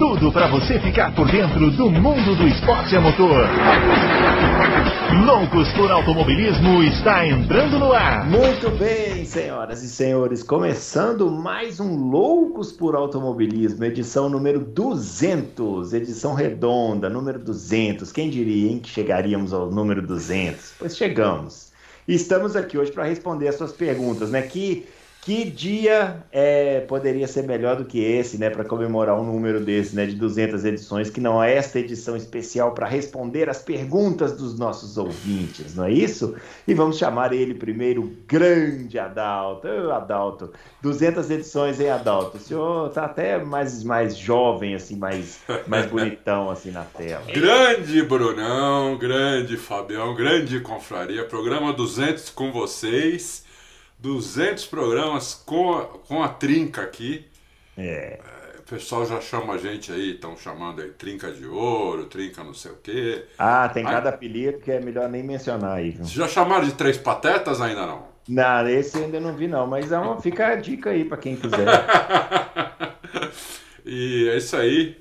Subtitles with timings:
[0.00, 3.46] tudo para você ficar por dentro do mundo do esporte a motor.
[5.26, 8.26] Loucos por Automobilismo está entrando no ar.
[8.26, 16.32] Muito bem, senhoras e senhores, começando mais um Loucos por Automobilismo, edição número 200, edição
[16.32, 18.10] redonda, número 200.
[18.10, 20.76] Quem diria, hein, que chegaríamos ao número 200?
[20.78, 21.72] Pois chegamos.
[22.08, 24.40] Estamos aqui hoje para responder as suas perguntas, né?
[24.40, 24.88] Que
[25.22, 29.94] que dia é, poderia ser melhor do que esse, né, para comemorar um número desse,
[29.94, 34.58] né, de 200 edições, que não é esta edição especial para responder as perguntas dos
[34.58, 36.34] nossos ouvintes, não é isso?
[36.66, 39.68] E vamos chamar ele primeiro, grande Adalto.
[39.68, 42.38] Ô, Adalto, 200 edições, hein, Adalto?
[42.38, 47.22] O senhor tá até mais, mais jovem, assim, mais, mais bonitão, assim, na tela.
[47.26, 53.49] Grande Brunão, grande Fabião, grande confraria, programa 200 com vocês.
[54.00, 57.26] 200 programas com a, com a trinca aqui.
[57.76, 58.18] É.
[58.58, 62.54] O pessoal já chama a gente aí, estão chamando aí trinca de ouro, trinca não
[62.54, 63.24] sei o quê.
[63.38, 66.04] Ah, tem cada apelido que é melhor nem mencionar aí, viu?
[66.04, 68.10] Já chamaram de três patetas ainda não?
[68.28, 71.16] Não, esse eu ainda não vi não, mas é uma, fica a dica aí para
[71.16, 71.66] quem quiser.
[73.84, 75.00] e é isso aí.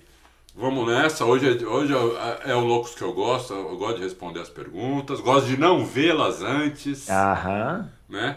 [0.55, 1.23] Vamos nessa.
[1.23, 3.53] Hoje, é, hoje é, é o Loucos que eu gosto.
[3.53, 5.22] Eu gosto de responder as perguntas.
[5.22, 7.08] Gosto de não vê-las antes.
[7.08, 7.88] Aham.
[8.09, 8.36] Né?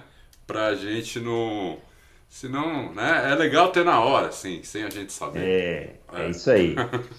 [0.52, 1.78] Pra gente não.
[2.28, 3.30] Senão, né?
[3.30, 5.40] É legal ter na hora, assim, sem a gente saber.
[5.40, 6.74] É, é isso aí.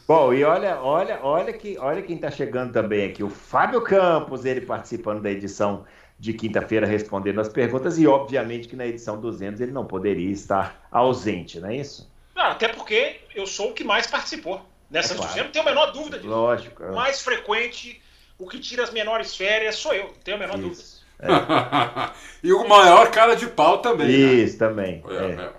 [0.08, 4.44] Bom, e olha, olha, olha que, olha quem está chegando também aqui, o Fábio Campos,
[4.44, 5.86] ele participando da edição
[6.18, 10.88] de quinta-feira respondendo as perguntas e obviamente que na edição 200 ele não poderia estar
[10.92, 12.10] ausente, não é isso?
[12.36, 15.30] Não, até porque eu sou o que mais participou nessas é claro.
[15.32, 16.30] 200, não tenho a menor dúvida disso.
[16.30, 16.84] Lógico.
[16.84, 16.92] É.
[16.92, 18.02] O mais frequente,
[18.40, 20.68] o que tira as menores férias sou eu, não tenho a menor isso.
[20.68, 20.84] dúvida.
[21.24, 22.10] É.
[22.44, 24.08] e o maior cara de pau também.
[24.08, 24.14] Né?
[24.14, 24.68] Isso, né?
[24.68, 25.04] também.
[25.10, 25.52] É,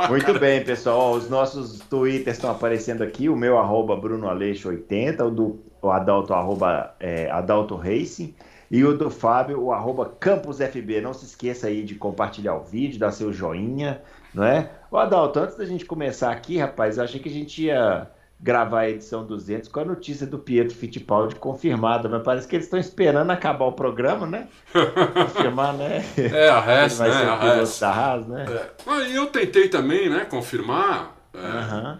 [0.00, 0.08] é.
[0.08, 1.12] Muito bem, pessoal.
[1.12, 3.28] Os nossos twitters estão aparecendo aqui.
[3.28, 8.34] O meu, arroba BrunoAleixo80, o do o Adalto, arroba é, Adalto Racing.
[8.70, 11.00] E o do Fábio, o arroba CampusFB.
[11.00, 14.02] Não se esqueça aí de compartilhar o vídeo, dar seu joinha,
[14.32, 14.70] não é?
[14.90, 18.08] O Adalto, antes da gente começar aqui, rapaz, eu achei que a gente ia
[18.40, 22.66] gravar a edição 200 com a notícia do Pietro Fittipaldi confirmada, mas parece que eles
[22.66, 24.48] estão esperando acabar o programa, né?
[25.14, 26.04] Confirmar, né?
[26.16, 27.08] É, a Haas, né?
[27.08, 27.80] A Haas.
[27.80, 28.46] Da Haas, né?
[28.48, 29.16] É.
[29.16, 31.98] eu tentei também, né, confirmar é, uh -huh.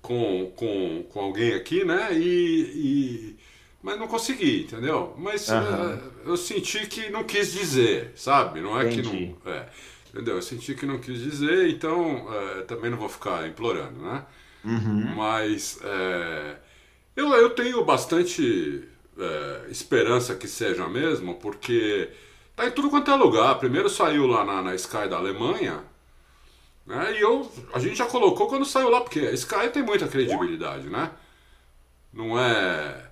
[0.00, 2.08] com, com, com alguém aqui, né?
[2.12, 2.16] E,
[2.74, 3.36] e,
[3.82, 5.14] mas não consegui, entendeu?
[5.16, 5.98] Mas uh -huh.
[6.24, 8.60] eu senti que não quis dizer, sabe?
[8.60, 9.02] Não é Entendi.
[9.02, 9.52] que não...
[9.52, 9.66] É,
[10.12, 10.36] entendeu?
[10.36, 14.24] Eu senti que não quis dizer, então é, também não vou ficar implorando, né?
[14.64, 15.14] Uhum.
[15.16, 16.56] Mas é,
[17.16, 22.10] eu, eu tenho bastante é, esperança que seja mesmo, porque
[22.56, 23.58] tá em tudo quanto é lugar.
[23.58, 25.80] Primeiro saiu lá na, na Sky da Alemanha,
[26.86, 27.12] né?
[27.16, 30.88] E eu, a gente já colocou quando saiu lá, porque a Sky tem muita credibilidade,
[30.88, 31.10] né?
[32.12, 33.10] Não é,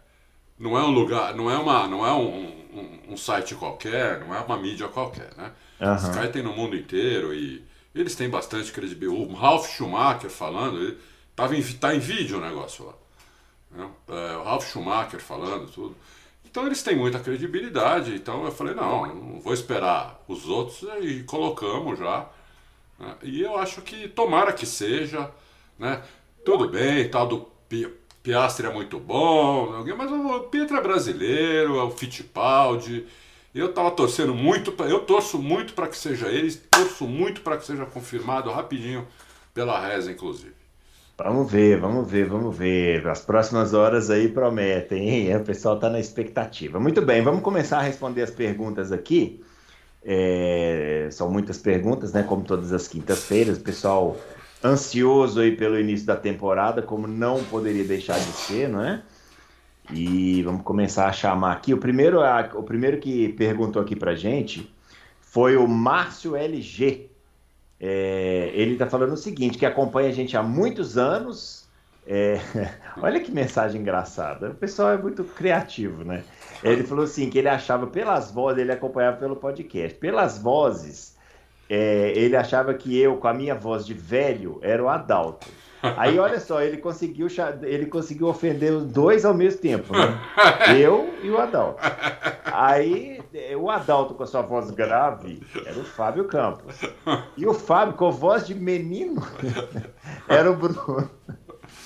[0.58, 4.34] não é um lugar, não é uma, não é um, um, um site qualquer, não
[4.34, 5.52] é uma mídia qualquer, né?
[5.80, 5.94] Uhum.
[5.96, 9.32] Sky tem no mundo inteiro e eles têm bastante credibilidade.
[9.32, 10.98] O Ralph Schumacher falando, ele,
[11.40, 12.92] Tava em, tá em vídeo o negócio lá.
[13.70, 13.90] Né?
[14.08, 15.96] É, o Ralf Schumacher falando tudo.
[16.44, 18.14] Então eles têm muita credibilidade.
[18.14, 22.28] Então eu falei, não, não vou esperar os outros e colocamos já.
[22.98, 23.14] Né?
[23.22, 25.30] E eu acho que tomara que seja.
[25.78, 26.02] Né?
[26.44, 27.48] Tudo bem, tal do
[28.22, 33.06] Piastri é muito bom, mas o Pietro é brasileiro, é o Fittipaldi.
[33.54, 37.64] Eu tava torcendo muito, eu torço muito para que seja ele, torço muito para que
[37.64, 39.08] seja confirmado rapidinho
[39.54, 40.59] pela reza, inclusive.
[41.22, 43.06] Vamos ver, vamos ver, vamos ver.
[43.06, 45.36] As próximas horas aí prometem, hein?
[45.36, 46.80] O pessoal está na expectativa.
[46.80, 49.44] Muito bem, vamos começar a responder as perguntas aqui.
[50.02, 52.22] É, são muitas perguntas, né?
[52.22, 54.16] Como todas as quintas-feiras, o pessoal
[54.64, 59.02] ansioso aí pelo início da temporada, como não poderia deixar de ser, não é?
[59.92, 61.74] E vamos começar a chamar aqui.
[61.74, 64.74] O primeiro, a, o primeiro que perguntou aqui pra gente
[65.20, 67.09] foi o Márcio LG.
[67.80, 71.68] É, ele está falando o seguinte, que acompanha a gente há muitos anos.
[72.06, 72.38] É,
[73.00, 74.50] olha que mensagem engraçada.
[74.50, 76.22] O pessoal é muito criativo, né?
[76.62, 81.16] Ele falou assim que ele achava pelas vozes, ele acompanhava pelo podcast, pelas vozes,
[81.70, 85.46] é, ele achava que eu, com a minha voz de velho, era o Adalto.
[85.82, 87.26] Aí olha só, ele conseguiu,
[87.62, 90.20] ele conseguiu ofender os dois ao mesmo tempo, né?
[90.78, 91.80] Eu e o Adalto.
[92.44, 93.22] Aí
[93.58, 96.76] o Adalto com a sua voz grave era o Fábio Campos.
[97.36, 99.22] E o Fábio com a voz de menino
[100.28, 101.10] era o Bruno.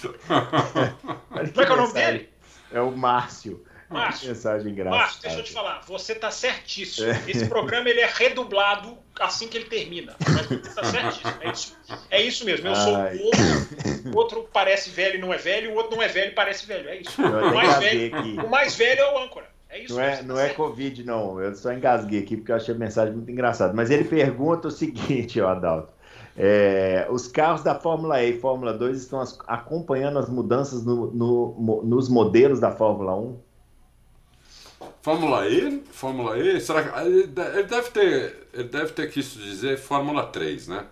[0.26, 2.28] Como é que é o nome dele?
[2.72, 3.62] É o Márcio.
[3.98, 4.96] Márcio, mensagem gráfica.
[4.96, 7.08] Márcio, deixa eu te falar, você tá certíssimo.
[7.08, 7.22] É.
[7.28, 10.14] Esse programa ele é redublado assim que ele termina.
[10.20, 11.32] Mas você tá certíssimo.
[11.40, 11.76] É isso,
[12.10, 12.68] é isso mesmo.
[12.68, 16.02] Eu sou o outro, o outro parece velho e não é velho, o outro não
[16.02, 16.88] é velho e parece velho.
[16.88, 17.20] É isso.
[17.20, 19.54] O mais velho, o mais velho é o âncora.
[19.68, 21.40] É isso, não é, não é Covid, não.
[21.40, 23.72] Eu só engasguei aqui porque eu achei a mensagem muito engraçada.
[23.72, 25.94] Mas ele pergunta o seguinte, ó, Adalto.
[26.36, 31.12] É, os carros da Fórmula E e Fórmula 2 estão as, acompanhando as mudanças no,
[31.12, 33.36] no, nos modelos da Fórmula 1?
[35.02, 35.82] Fórmula E?
[35.90, 36.60] Fórmula E?
[36.60, 37.00] Será que.
[37.00, 40.84] Ele deve ter, ele deve ter quis dizer Fórmula 3, né?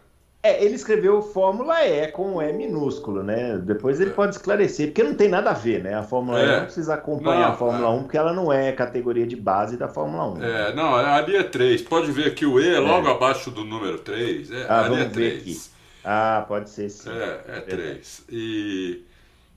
[0.45, 3.57] É, ele escreveu Fórmula E com E minúsculo, né?
[3.59, 4.13] Depois ele é.
[4.13, 5.95] pode esclarecer, porque não tem nada a ver, né?
[5.95, 6.45] A Fórmula é.
[6.45, 7.99] E não precisa acompanhar não, a Fórmula é.
[7.99, 10.43] 1, porque ela não é categoria de base da Fórmula 1.
[10.43, 11.83] É, não, ali é 3.
[11.83, 12.81] Pode ver que o E é, é.
[12.81, 14.51] logo abaixo do número 3.
[14.51, 15.71] É, ah, ali é 3.
[16.05, 17.11] Ah, pode ser sim.
[17.11, 18.25] É, é 3.
[18.29, 19.05] E.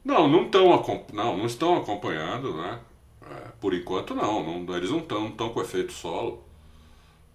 [0.04, 0.70] Não, não, tão,
[1.12, 2.78] não, não estão acompanhando, né?
[3.30, 6.44] É, por enquanto não, não eles não estão com efeito solo.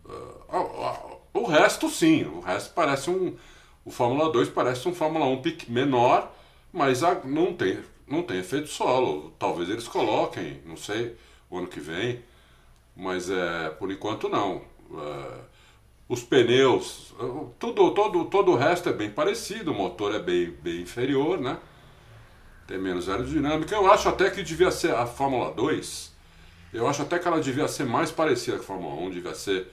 [0.05, 2.25] Uh, o resto, sim.
[2.25, 3.37] O resto parece um.
[3.85, 6.33] O Fórmula 2 parece um Fórmula 1 menor,
[6.73, 9.33] mas não tem, não tem efeito solo.
[9.39, 11.17] Talvez eles coloquem, não sei,
[11.49, 12.23] o ano que vem.
[12.97, 14.63] Mas é, por enquanto não.
[14.93, 15.51] É,
[16.09, 17.15] os pneus,
[17.59, 21.57] tudo, todo, todo o resto é bem parecido, o motor é bem, bem inferior, né?
[22.71, 23.75] Tem menos aerodinâmica.
[23.75, 26.13] Eu acho até que devia ser a Fórmula 2.
[26.73, 29.67] Eu acho até que ela devia ser mais parecida com a Fórmula 1, devia ser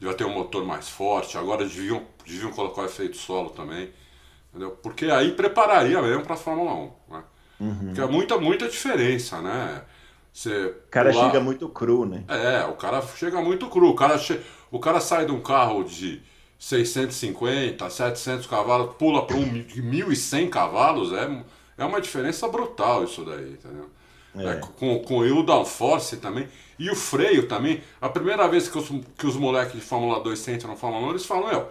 [0.00, 3.90] devia ter um motor mais forte, agora deviam, deviam colocar o efeito solo também.
[4.50, 4.72] Entendeu?
[4.82, 6.90] Porque aí prepararia mesmo para a Fórmula 1.
[7.10, 7.22] Né?
[7.60, 7.86] Uhum.
[7.86, 9.82] Porque é muita, muita diferença, né?
[10.32, 11.26] Você o cara pular...
[11.26, 12.24] chega muito cru, né?
[12.26, 13.90] É, o cara chega muito cru.
[13.90, 14.40] O cara, che...
[14.68, 16.20] o cara sai de um carro de
[16.58, 21.44] 650, 700 cavalos, pula para um de 1.100 cavalos, é,
[21.82, 23.90] é uma diferença brutal isso daí, entendeu?
[24.36, 24.46] É.
[24.46, 26.48] É, com, com o downforce também.
[26.78, 27.82] E o freio também.
[28.00, 31.10] A primeira vez que os, que os moleques de Fórmula 2 sentam no Fórmula 1,
[31.10, 31.68] eles falam, meu,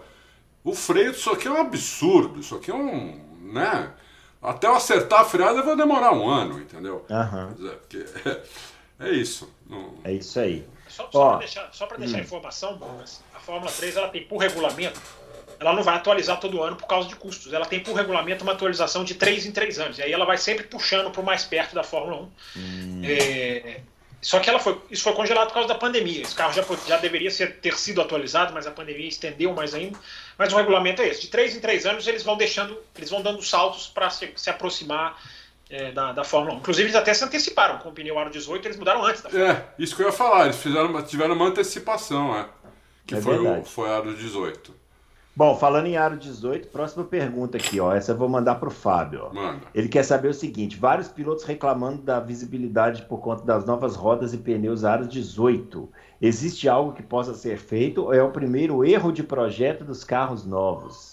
[0.62, 3.20] o freio disso aqui é um absurdo, isso aqui é um.
[3.52, 3.92] né?
[4.40, 7.04] Até eu acertar a freada vai demorar um ano, entendeu?
[7.08, 7.70] Uhum.
[8.98, 9.52] É, é, isso.
[9.68, 9.94] Não...
[10.04, 10.66] É isso aí.
[10.88, 12.20] Só, só para deixar, só deixar hum.
[12.20, 15.00] a informação, a Fórmula 3 ela tem por regulamento
[15.62, 17.52] ela não vai atualizar todo ano por causa de custos.
[17.52, 19.98] Ela tem por regulamento uma atualização de 3 em 3 anos.
[19.98, 22.58] E aí ela vai sempre puxando para o mais perto da Fórmula 1.
[22.58, 23.02] Hum.
[23.04, 23.80] É,
[24.20, 26.22] só que ela foi, isso foi congelado por causa da pandemia.
[26.22, 29.96] Esse carro já, já deveria ser, ter sido atualizado, mas a pandemia estendeu mais ainda.
[30.36, 33.22] Mas o regulamento é esse: de 3 em 3 anos eles vão deixando, eles vão
[33.22, 35.16] dando saltos para se, se, aproximar
[35.70, 36.58] é, da, da, Fórmula 1.
[36.58, 39.52] Inclusive, eles até se anteciparam com o pneu Aro 18, eles mudaram antes da Fórmula
[39.52, 39.56] 1.
[39.56, 42.48] É, isso que eu ia falar, eles fizeram, tiveram uma antecipação, é,
[43.06, 44.81] que é foi, o, foi Aro 18.
[45.34, 47.94] Bom, falando em aro 18, próxima pergunta aqui, ó.
[47.94, 49.28] Essa eu vou mandar para o Fábio.
[49.30, 49.34] Ó.
[49.34, 49.62] Manda.
[49.74, 54.34] Ele quer saber o seguinte: vários pilotos reclamando da visibilidade por conta das novas rodas
[54.34, 55.88] e pneus aro 18.
[56.20, 60.44] Existe algo que possa ser feito ou é o primeiro erro de projeto dos carros
[60.44, 61.11] novos?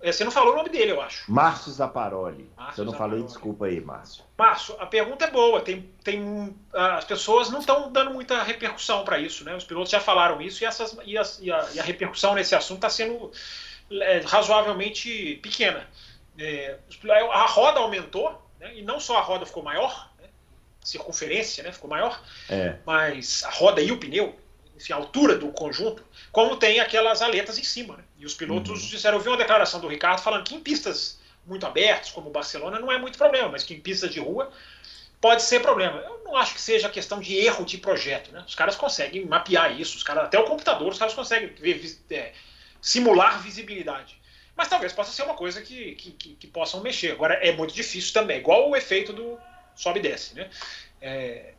[0.00, 1.30] É, você não falou o nome dele, eu acho.
[1.30, 2.48] Márcio Zaparoli.
[2.56, 3.16] Márcio Se eu não Zaparoli.
[3.16, 4.24] falei, desculpa aí, Márcio.
[4.36, 5.60] Márcio, a pergunta é boa.
[5.60, 9.56] Tem, tem, as pessoas não estão dando muita repercussão para isso, né?
[9.56, 12.54] Os pilotos já falaram isso e, essas, e, as, e, a, e a, repercussão nesse
[12.54, 13.32] assunto está sendo
[13.90, 15.84] é, razoavelmente pequena.
[16.38, 16.78] É,
[17.32, 18.76] a roda aumentou, né?
[18.76, 20.28] e não só a roda ficou maior, né?
[20.80, 21.72] circunferência né?
[21.72, 22.76] ficou maior, é.
[22.86, 24.38] mas a roda e o pneu
[24.78, 27.96] enfim, a altura do conjunto, como tem aquelas aletas em cima.
[27.96, 28.04] Né?
[28.18, 28.88] E os pilotos uhum.
[28.88, 32.78] disseram, eu vi uma declaração do Ricardo falando que em pistas muito abertas, como Barcelona,
[32.78, 34.52] não é muito problema, mas que em pistas de rua
[35.20, 35.98] pode ser problema.
[36.00, 38.30] Eu não acho que seja questão de erro de projeto.
[38.30, 38.44] Né?
[38.46, 42.32] Os caras conseguem mapear isso, os caras, até o computador, os caras conseguem ver, é,
[42.80, 44.16] simular visibilidade.
[44.54, 47.12] Mas talvez possa ser uma coisa que, que, que, que, possam mexer.
[47.12, 49.38] Agora, é muito difícil também, igual o efeito do
[49.74, 50.34] sobe e desce.
[50.34, 50.50] Né?
[51.00, 51.54] É,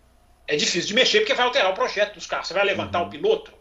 [0.50, 2.48] é difícil de mexer porque vai alterar o projeto dos carros.
[2.48, 3.08] Você vai levantar uhum.
[3.08, 3.54] o piloto,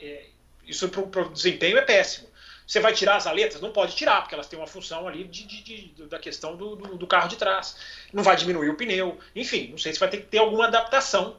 [0.00, 0.26] é, é
[0.66, 2.26] isso para o desempenho é péssimo.
[2.66, 3.60] Você vai tirar as aletas?
[3.60, 6.74] Não pode tirar, porque elas têm uma função ali de, de, de da questão do,
[6.74, 7.76] do, do, carro de trás.
[8.14, 9.18] Não vai diminuir o pneu.
[9.36, 11.36] Enfim, não sei se vai ter que ter alguma adaptação.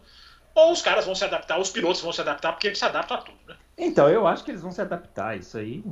[0.54, 3.18] Ou os caras vão se adaptar, os pilotos vão se adaptar, porque eles se adaptam
[3.18, 3.40] a tudo.
[3.48, 3.56] Né?
[3.76, 5.36] Então, eu acho que eles vão se adaptar.
[5.40, 5.84] Isso aí,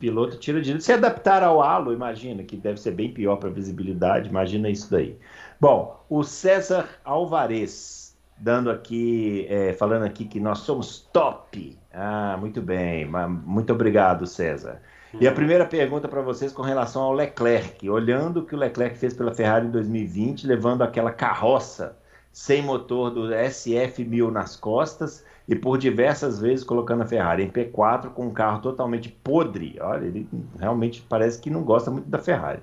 [0.00, 3.52] piloto tira de se adaptar ao halo, imagina, que deve ser bem pior para a
[3.52, 4.28] visibilidade.
[4.28, 5.16] Imagina isso daí.
[5.60, 8.09] Bom, o César Alvarez
[8.40, 11.78] dando aqui, é, falando aqui que nós somos top.
[11.92, 13.06] Ah, muito bem,
[13.44, 14.80] muito obrigado, César.
[15.20, 18.96] E a primeira pergunta para vocês com relação ao Leclerc, olhando o que o Leclerc
[18.96, 21.98] fez pela Ferrari em 2020, levando aquela carroça
[22.32, 28.10] sem motor do SF1000 nas costas e por diversas vezes colocando a Ferrari em P4
[28.10, 29.76] com um carro totalmente podre.
[29.80, 30.28] Olha, ele
[30.58, 32.62] realmente parece que não gosta muito da Ferrari.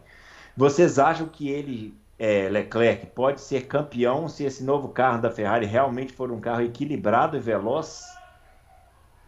[0.55, 5.65] Vocês acham que ele é, Leclerc pode ser campeão se esse novo carro da Ferrari
[5.65, 8.05] realmente for um carro equilibrado e veloz?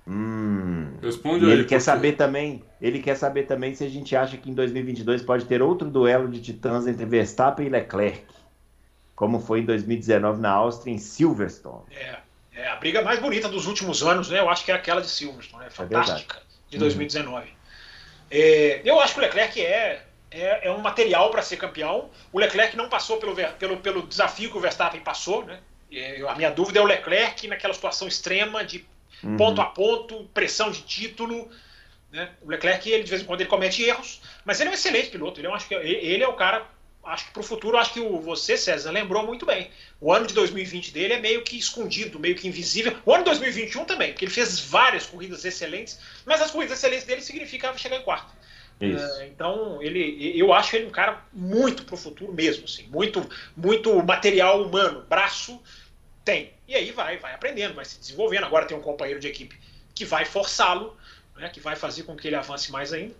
[0.07, 0.93] Hum.
[1.01, 1.53] Responde e aí.
[1.53, 4.53] ele quer porque- saber também, ele quer saber também se a gente acha que em
[4.53, 8.23] 2022 pode ter outro duelo de titãs entre Verstappen e Leclerc,
[9.15, 11.83] como foi em 2019 na Áustria em Silverstone.
[11.91, 12.17] É,
[12.53, 14.39] é a briga mais bonita dos últimos anos, né?
[14.39, 15.69] Eu acho que é aquela de Silverstone, né?
[15.69, 16.37] Fantástica,
[16.69, 16.81] de Uhum.
[16.81, 17.53] 2019.
[18.31, 22.09] É, eu acho que o Leclerc é, é, é um material para ser campeão.
[22.31, 25.59] O Leclerc não passou pelo, pelo, pelo desafio que o Verstappen passou, né?
[25.91, 28.85] É, a minha dúvida é o Leclerc naquela situação extrema de
[29.23, 29.37] Uhum.
[29.37, 31.49] ponto a ponto, pressão de título.
[32.11, 32.29] Né?
[32.41, 35.09] O Leclerc, ele, de vez em quando, ele comete erros, mas ele é um excelente
[35.09, 35.39] piloto.
[35.39, 36.65] Ele, eu acho que, ele é o cara,
[37.03, 39.69] acho que para o futuro, acho que o, você, César, lembrou muito bem.
[40.01, 42.95] O ano de 2020 dele é meio que escondido, meio que invisível.
[43.05, 47.05] O ano de 2021 também, porque ele fez várias corridas excelentes, mas as corridas excelentes
[47.05, 48.38] dele significava chegar em quarto.
[48.79, 49.21] Isso.
[49.21, 53.93] É, então, ele, eu acho ele um cara muito pro futuro mesmo, assim, muito, muito
[54.03, 55.61] material humano, braço
[56.23, 56.51] tem.
[56.67, 58.45] E aí vai, vai aprendendo, vai se desenvolvendo.
[58.45, 59.59] Agora tem um companheiro de equipe
[59.93, 60.95] que vai forçá-lo,
[61.35, 63.15] né, que vai fazer com que ele avance mais ainda.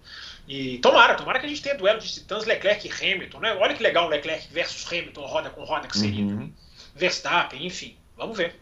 [0.48, 3.54] E tomara, tomara que a gente tenha duelo de titãs Leclerc e Hamilton, né?
[3.56, 6.24] Olha que legal o Leclerc versus Hamilton, roda com roda que seria.
[6.24, 6.52] Uhum.
[6.96, 8.56] Verstappen, enfim, vamos ver.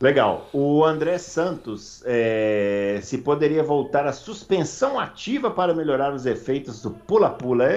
[0.00, 0.48] Legal.
[0.52, 6.90] O André Santos, é, se poderia voltar a suspensão ativa para melhorar os efeitos do
[6.90, 7.68] pula-pula.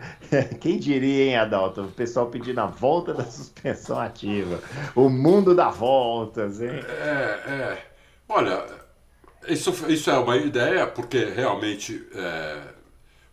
[0.60, 1.82] Quem diria, hein, Adalto?
[1.82, 4.60] O pessoal pedindo a volta da suspensão ativa.
[4.94, 6.70] O mundo dá voltas, hein?
[6.70, 7.86] É, é.
[8.28, 8.64] Olha,
[9.48, 12.60] isso, isso é uma ideia, porque realmente é,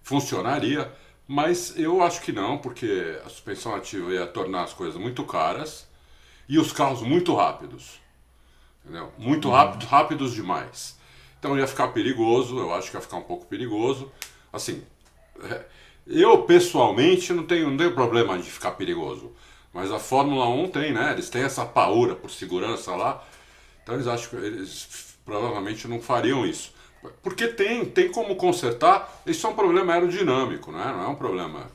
[0.01, 0.91] funcionaria,
[1.27, 5.87] mas eu acho que não, porque a suspensão ativa ia tornar as coisas muito caras
[6.49, 8.00] e os carros muito rápidos.
[8.83, 9.11] Entendeu?
[9.17, 10.97] Muito rápidos, rápidos demais.
[11.39, 14.11] Então ia ficar perigoso, eu acho que ia ficar um pouco perigoso.
[14.51, 14.83] Assim,
[15.43, 15.65] é,
[16.05, 19.31] eu pessoalmente não tenho, não tenho problema de ficar perigoso.
[19.73, 21.13] Mas a Fórmula 1 tem, né?
[21.13, 23.23] Eles têm essa paura por segurança lá.
[23.81, 26.73] Então eles acham que eles provavelmente não fariam isso.
[27.23, 29.21] Porque tem, tem como consertar.
[29.25, 30.83] Isso é um problema aerodinâmico, né?
[30.85, 31.71] Não é um problema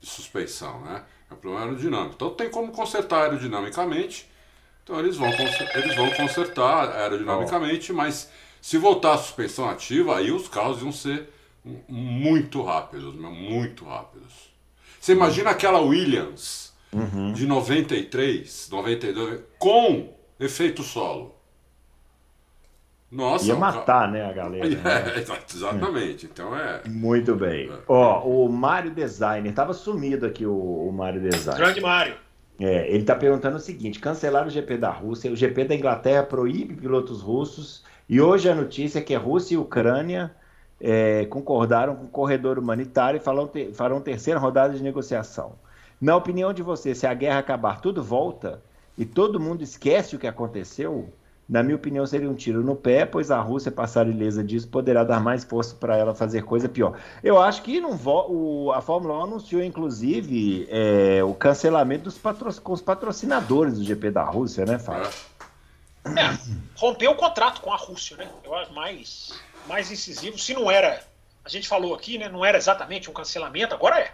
[0.00, 1.02] de suspensão, né?
[1.30, 2.14] É um problema aerodinâmico.
[2.14, 4.30] Então tem como consertar aerodinamicamente.
[4.84, 10.48] Então eles vão, eles vão consertar aerodinamicamente, mas se voltar a suspensão ativa, aí os
[10.48, 11.28] carros iam ser
[11.64, 14.50] mu- muito rápidos, muito rápidos.
[15.00, 16.72] Você imagina aquela Williams
[17.34, 21.34] de 93, 92, com efeito solo.
[23.10, 24.68] Nossa, Ia matar, né, a galera.
[24.68, 25.12] né?
[25.14, 26.26] É, exa- exatamente.
[26.26, 26.82] Então é.
[26.88, 27.70] Muito bem.
[27.86, 30.54] Ó, o Mário Designer, tava sumido aqui o,
[30.88, 31.58] o Mário Designer.
[31.58, 32.14] Grande Mário.
[32.64, 36.22] É, ele está perguntando o seguinte: cancelaram o GP da Rússia, o GP da Inglaterra
[36.22, 40.32] proíbe pilotos russos, e hoje a notícia é que a Rússia e a Ucrânia
[40.80, 45.54] é, concordaram com o corredor humanitário e farão, ter, farão terceira rodada de negociação.
[46.00, 48.62] Na opinião de você, se a guerra acabar, tudo volta
[48.96, 51.12] e todo mundo esquece o que aconteceu?
[51.48, 55.04] Na minha opinião, seria um tiro no pé, pois a Rússia passar ilesa disso poderá
[55.04, 56.96] dar mais força para ela fazer coisa pior.
[57.22, 62.60] Eu acho que não o- a Fórmula 1 anunciou, inclusive, é, o cancelamento dos patro-
[62.60, 65.08] com os patrocinadores do GP da Rússia, né, Fábio?
[65.08, 65.32] é.
[66.20, 66.36] É,
[66.76, 68.28] rompeu o contrato com a Rússia, né?
[68.42, 70.36] Eu acho mais, mais incisivo.
[70.38, 71.00] Se não era,
[71.44, 72.28] a gente falou aqui, né?
[72.28, 74.10] Não era exatamente um cancelamento, agora é.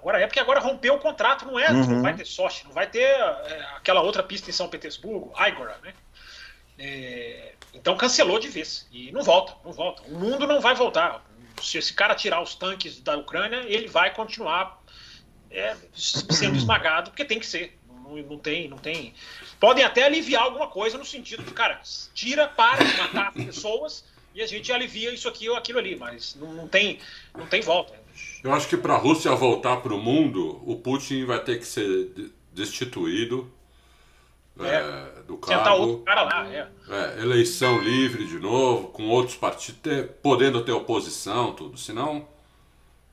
[0.00, 1.72] Agora é porque agora rompeu o contrato, não é?
[1.72, 1.86] Uhum.
[1.86, 5.76] Não vai ter Sochi, não vai ter é, aquela outra pista em São Petersburgo, Igora,
[5.82, 5.92] né?
[6.78, 10.02] É, então cancelou de vez e não volta, não volta.
[10.02, 11.24] O mundo não vai voltar.
[11.60, 14.80] Se esse cara tirar os tanques da Ucrânia, ele vai continuar
[15.50, 17.76] é, sendo esmagado, porque tem que ser.
[17.88, 19.12] Não, não tem, não tem.
[19.58, 21.80] Podem até aliviar alguma coisa no sentido de, cara,
[22.14, 24.04] tira, para de matar pessoas
[24.34, 27.00] e a gente alivia isso aqui ou aquilo ali, mas não, não tem,
[27.36, 27.92] não tem volta.
[28.42, 31.66] Eu acho que para a Rússia voltar para o mundo, o Putin vai ter que
[31.66, 33.52] ser de- destituído
[34.64, 34.74] É.
[35.18, 36.04] é, do Sentar outro cargo.
[36.04, 36.68] cara lá, é.
[36.90, 41.76] É, eleição livre de novo, com outros partidos, ter- podendo ter oposição, tudo.
[41.78, 42.26] Senão.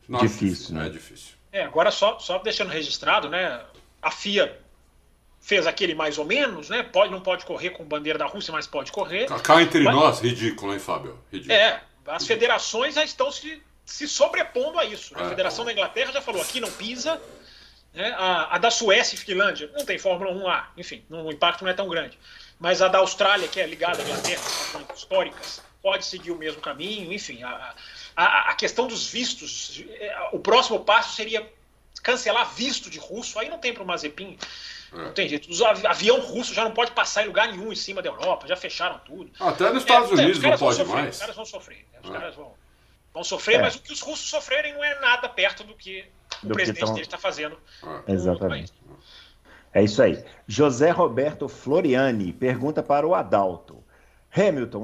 [0.08, 0.88] não acho Difícil, né?
[0.88, 1.34] É difícil.
[1.52, 3.62] É, agora só, só deixando registrado, né?
[4.02, 4.60] A FIA
[5.40, 6.84] fez aquele mais ou menos, né?
[6.84, 9.26] Pode, não pode correr com bandeira da Rússia, mas pode correr.
[9.28, 11.18] Cá- Cá entre Mas- nós, ridículo, hein, Fábio?
[11.32, 11.54] Ridículo.
[11.58, 15.14] É, as federações já estão se, se sobrepondo a isso.
[15.16, 15.22] né?
[15.22, 15.30] A É.
[15.30, 17.22] Federação da Inglaterra já falou, aqui não pisa.
[17.96, 18.14] Né?
[18.18, 21.64] A, a da Suécia e Finlândia não tem Fórmula 1 lá, enfim, não- o impacto
[21.64, 22.18] não é tão grande.
[22.60, 24.42] Mas a da Austrália, que é ligada à Inglaterra,
[24.96, 27.44] históricas, pode seguir o mesmo caminho, enfim.
[27.44, 27.74] A,
[28.16, 31.48] a, a questão dos vistos, é, o próximo passo seria
[32.02, 34.38] cancelar visto de russo, aí não tem para o Mazepin.
[34.94, 35.50] Não tem jeito.
[35.52, 38.48] Os avi- avião russo já não pode passar em lugar nenhum em cima da Europa,
[38.48, 39.30] já fecharam tudo.
[39.38, 41.16] Até nos Estados É, Unidos os não pode sofrer, mais.
[41.16, 41.86] Os caras vão sofrer.
[41.92, 42.00] né?
[42.02, 42.14] Os É.
[42.14, 42.54] caras vão,
[43.14, 43.62] vão sofrer, É.
[43.62, 46.06] mas o que os russos sofrerem não é nada perto do que
[46.44, 46.94] o presidente tão...
[46.94, 47.58] dele está fazendo.
[47.84, 48.02] Ah.
[48.08, 48.74] Exatamente.
[49.74, 50.24] É isso aí.
[50.48, 53.84] José Roberto Floriani pergunta para o Adalto.
[54.38, 54.84] Hamilton,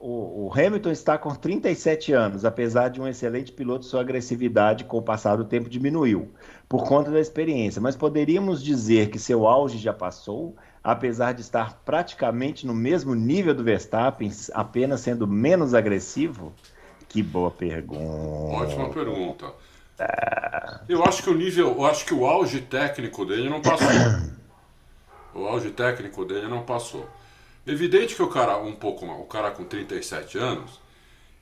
[0.00, 4.98] o, o, Hamilton está com 37 anos, apesar de um excelente piloto, sua agressividade com
[4.98, 6.30] o passar do tempo diminuiu,
[6.68, 7.80] por conta da experiência.
[7.80, 13.54] Mas poderíamos dizer que seu auge já passou, apesar de estar praticamente no mesmo nível
[13.54, 16.52] do Verstappen, apenas sendo menos agressivo?
[17.08, 18.02] Que boa pergunta.
[18.02, 19.52] Ótima pergunta.
[20.88, 23.88] Eu acho que o nível, eu acho que o auge técnico dele não passou.
[25.34, 27.08] o auge técnico dele não passou.
[27.66, 30.80] Evidente que o cara um pouco, o cara com 37 anos,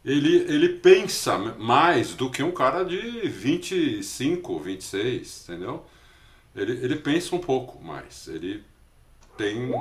[0.04, 5.84] ele, ele pensa mais do que um cara de 25, 26, entendeu?
[6.54, 8.64] Ele, ele pensa um pouco mais, ele
[9.36, 9.72] tem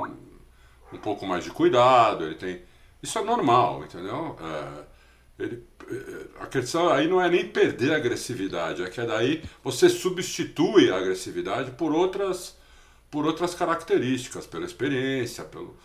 [0.93, 2.61] um pouco mais de cuidado, ele tem.
[3.01, 4.37] Isso é normal, entendeu?
[4.41, 5.67] É, ele,
[6.39, 10.97] a questão aí não é nem perder a agressividade, é que daí você substitui a
[10.97, 12.55] agressividade por outras,
[13.09, 15.75] por outras características, pela experiência, pelo.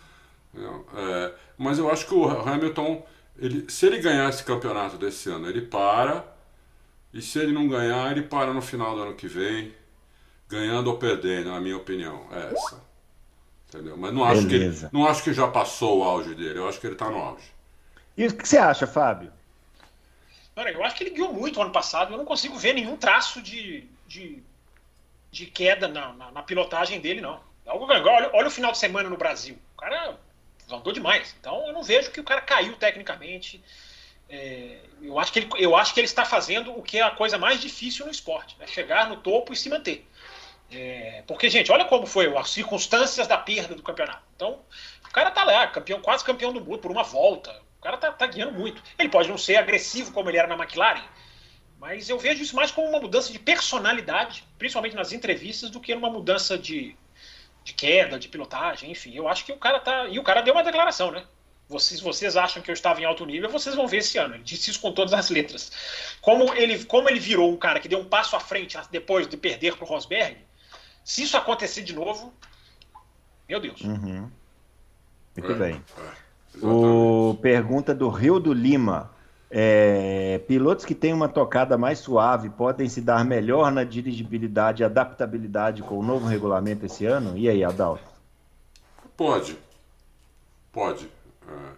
[0.55, 3.05] É, mas eu acho que o Hamilton,
[3.37, 6.25] ele, se ele ganhar esse campeonato desse ano, ele para,
[7.13, 9.73] e se ele não ganhar, ele para no final do ano que vem,
[10.47, 12.27] ganhando ou perdendo, na minha opinião.
[12.31, 12.81] É essa.
[13.67, 13.97] Entendeu?
[13.97, 16.79] Mas não acho, que ele, não acho que já passou o auge dele, eu acho
[16.79, 17.53] que ele está no auge.
[18.17, 19.31] E o que você acha, Fábio?
[20.55, 22.13] Olha, eu acho que ele guiou muito ano passado.
[22.13, 24.41] Eu não consigo ver nenhum traço de, de,
[25.29, 27.41] de queda na, na, na, pilotagem dele, não.
[27.65, 29.57] Olha, olha o final de semana no Brasil.
[29.73, 30.17] O cara
[30.71, 31.35] andou demais.
[31.39, 33.61] Então eu não vejo que o cara caiu tecnicamente.
[34.29, 37.11] É, eu, acho que ele, eu acho que ele está fazendo o que é a
[37.11, 38.65] coisa mais difícil no esporte: né?
[38.65, 40.07] chegar no topo e se manter.
[40.71, 44.23] É, porque, gente, olha como foi as circunstâncias da perda do campeonato.
[44.35, 44.59] Então,
[45.07, 48.25] o cara tá lá, campeão, quase campeão do mundo por uma volta cara tá, tá
[48.25, 48.81] guiando muito.
[48.97, 51.03] Ele pode não ser agressivo como ele era na McLaren,
[51.79, 55.93] mas eu vejo isso mais como uma mudança de personalidade, principalmente nas entrevistas, do que
[55.93, 56.95] uma mudança de,
[57.63, 59.13] de queda, de pilotagem, enfim.
[59.13, 60.07] Eu acho que o cara tá.
[60.07, 61.23] E o cara deu uma declaração, né?
[61.67, 64.35] Vocês, vocês acham que eu estava em alto nível, vocês vão ver esse ano.
[64.35, 65.71] Ele disse isso com todas as letras.
[66.21, 69.37] Como ele, como ele virou um cara que deu um passo à frente depois de
[69.37, 70.37] perder para o Rosberg,
[71.03, 72.33] se isso acontecer de novo,
[73.47, 73.81] meu Deus.
[73.81, 74.31] Uhum.
[75.35, 75.83] Muito é, bem.
[76.61, 79.11] O pergunta do Rio do Lima.
[79.49, 84.85] É, pilotos que têm uma tocada mais suave podem se dar melhor na dirigibilidade e
[84.85, 87.37] adaptabilidade com o novo regulamento esse ano?
[87.37, 88.03] E aí, Adalto?
[89.15, 89.57] Pode.
[90.73, 91.09] Pode.
[91.47, 91.71] É.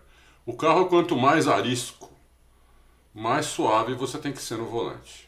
[0.46, 2.10] O carro, quanto mais arisco,
[3.13, 5.28] mais suave você tem que ser no volante.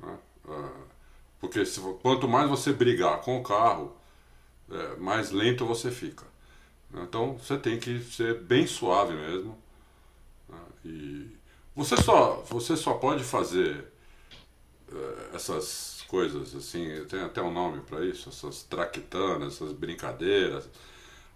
[0.00, 0.18] Né?
[0.48, 0.68] É.
[1.40, 3.92] Porque se, quanto mais você brigar com o carro,
[4.70, 6.24] é, mais lento você fica.
[6.94, 9.56] Então você tem que ser bem suave mesmo.
[10.48, 10.58] Né?
[10.84, 11.36] E
[11.74, 13.84] você só, você só pode fazer
[14.92, 20.68] uh, essas coisas assim, tem até um nome para isso, essas traquitanas, essas brincadeiras.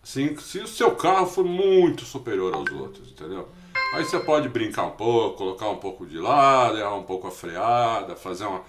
[0.03, 3.49] Assim, se o seu carro for muito superior aos outros, entendeu?
[3.95, 7.31] Aí você pode brincar um pouco, colocar um pouco de lado, errar um pouco a
[7.31, 8.65] freada, fazer uma,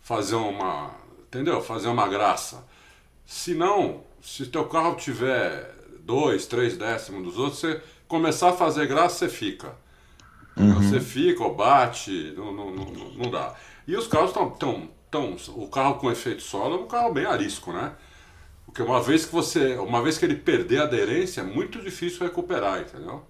[0.00, 0.94] fazer uma,
[1.26, 1.60] entendeu?
[1.60, 2.64] Fazer uma graça.
[3.26, 5.77] Se não, se teu carro tiver
[6.08, 9.74] dois, três décimos dos outros, você começar a fazer graça, você fica.
[10.56, 10.74] Uhum.
[10.80, 13.54] Você fica ou bate, não, não, não, não dá.
[13.86, 15.36] E os carros estão tão, tão.
[15.54, 17.92] O carro com efeito solo é um carro bem arisco, né?
[18.64, 19.76] Porque uma vez que você.
[19.76, 23.22] Uma vez que ele perder a aderência, é muito difícil recuperar, entendeu?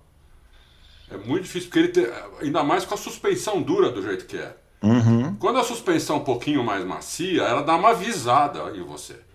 [1.10, 2.06] É muito difícil, porque ele tem,
[2.40, 4.56] ainda mais com a suspensão dura do jeito que é.
[4.82, 5.34] Uhum.
[5.36, 9.27] Quando a suspensão é um pouquinho mais macia, ela dá uma visada em você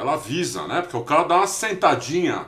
[0.00, 0.80] ela avisa, né?
[0.80, 2.46] Porque o carro dá uma sentadinha,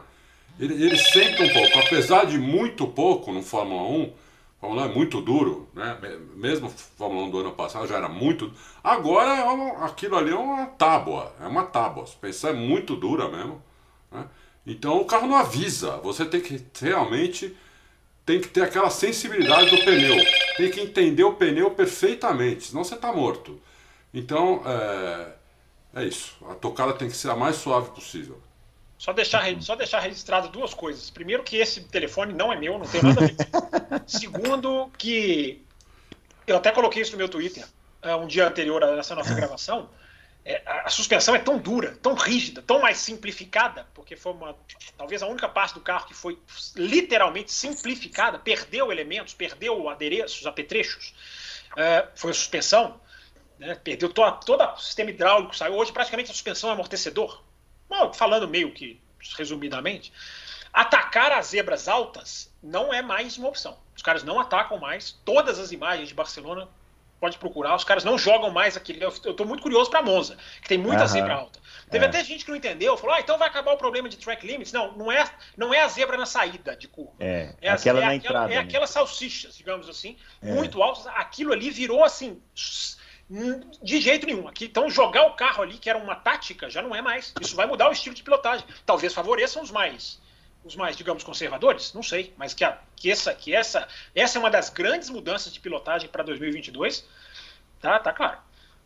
[0.58, 4.12] ele, ele senta um pouco, apesar de muito pouco no Fórmula 1,
[4.60, 5.98] Fórmula 1 é muito duro, né?
[6.34, 8.52] Mesmo Fórmula 1 do ano passado já era muito.
[8.82, 12.04] Agora é uma, aquilo ali é uma tábua, é uma tábua.
[12.04, 13.62] A suspensão é muito dura mesmo.
[14.10, 14.24] Né?
[14.66, 15.96] Então o carro não avisa.
[15.98, 17.56] Você tem que realmente
[18.24, 20.16] tem que ter aquela sensibilidade do pneu.
[20.56, 23.60] Tem que entender o pneu perfeitamente, senão você está morto.
[24.14, 25.32] Então, é,
[25.94, 26.36] é isso.
[26.48, 28.40] A tocada tem que ser a mais suave possível.
[28.98, 31.10] Só deixar, só deixar registrado duas coisas.
[31.10, 33.36] Primeiro, que esse telefone não é meu, não tem nada a ver.
[34.06, 35.64] Segundo, que
[36.46, 37.66] eu até coloquei isso no meu Twitter
[38.04, 39.90] uh, um dia anterior a essa nossa gravação.
[40.44, 44.56] É, a, a, suspensão é tão dura, tão rígida, tão mais simplificada, porque foi uma
[44.96, 46.38] talvez a única parte do carro que foi
[46.74, 51.14] literalmente simplificada, perdeu elementos, perdeu adereços, apetrechos,
[51.72, 53.00] uh, foi a suspensão
[53.58, 53.74] né?
[53.74, 55.74] Perdeu to todo o sistema hidráulico, saiu.
[55.74, 57.42] Hoje praticamente a suspensão é amortecedor.
[57.88, 59.00] Bom, falando meio que
[59.36, 60.12] resumidamente,
[60.72, 63.76] atacar as zebras altas não é mais uma opção.
[63.94, 65.12] Os caras não atacam mais.
[65.24, 66.68] Todas as imagens de Barcelona
[67.22, 67.76] pode procurar.
[67.76, 69.04] Os caras não jogam mais aquele.
[69.04, 71.08] Eu estou muito curioso para Monza, que tem muita uhum.
[71.08, 71.60] zebra alta.
[71.88, 72.08] Teve é.
[72.08, 74.72] até gente que não entendeu, falou: ah, então vai acabar o problema de track limits.
[74.72, 77.12] Não, não é, não é a zebra na saída de curva.
[77.20, 78.52] É, é aquela é na aquela, entrada.
[78.52, 78.62] É né?
[78.62, 80.52] aquelas salsichas, digamos assim, é.
[80.52, 81.06] muito altas.
[81.06, 82.42] Aquilo ali virou assim.
[83.82, 84.46] De jeito nenhum.
[84.46, 87.32] Aqui, então, jogar o carro ali, que era uma tática, já não é mais.
[87.40, 88.66] Isso vai mudar o estilo de pilotagem.
[88.84, 90.20] Talvez favoreçam os mais
[90.64, 91.92] os mais, digamos, conservadores?
[91.92, 95.52] Não sei, mas que, a, que, essa, que essa, essa é uma das grandes mudanças
[95.52, 97.06] de pilotagem para 2022,
[97.80, 98.38] tá, tá claro.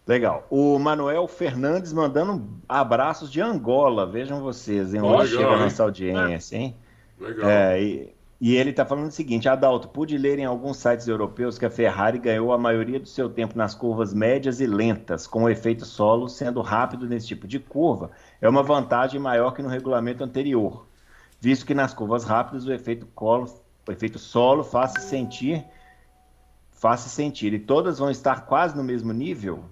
[0.06, 0.46] Legal.
[0.48, 4.06] O Manuel Fernandes mandando abraços de Angola.
[4.06, 5.02] Vejam vocês, hein?
[5.02, 6.76] Hoje chega a nossa audiência, hein?
[7.18, 7.50] Legal.
[7.50, 11.58] É, e, e, ele está falando o seguinte: Adalto, pude ler em alguns sites europeus
[11.58, 15.44] que a Ferrari ganhou a maioria do seu tempo nas curvas médias e lentas, com
[15.44, 18.10] o efeito solo sendo rápido nesse tipo de curva.
[18.40, 20.86] É uma vantagem maior que no regulamento anterior
[21.40, 23.46] visto que nas curvas rápidas o efeito, colo,
[23.86, 25.64] o efeito solo faz-se sentir,
[26.72, 29.64] faz-se sentir, e todas vão estar quase no mesmo nível?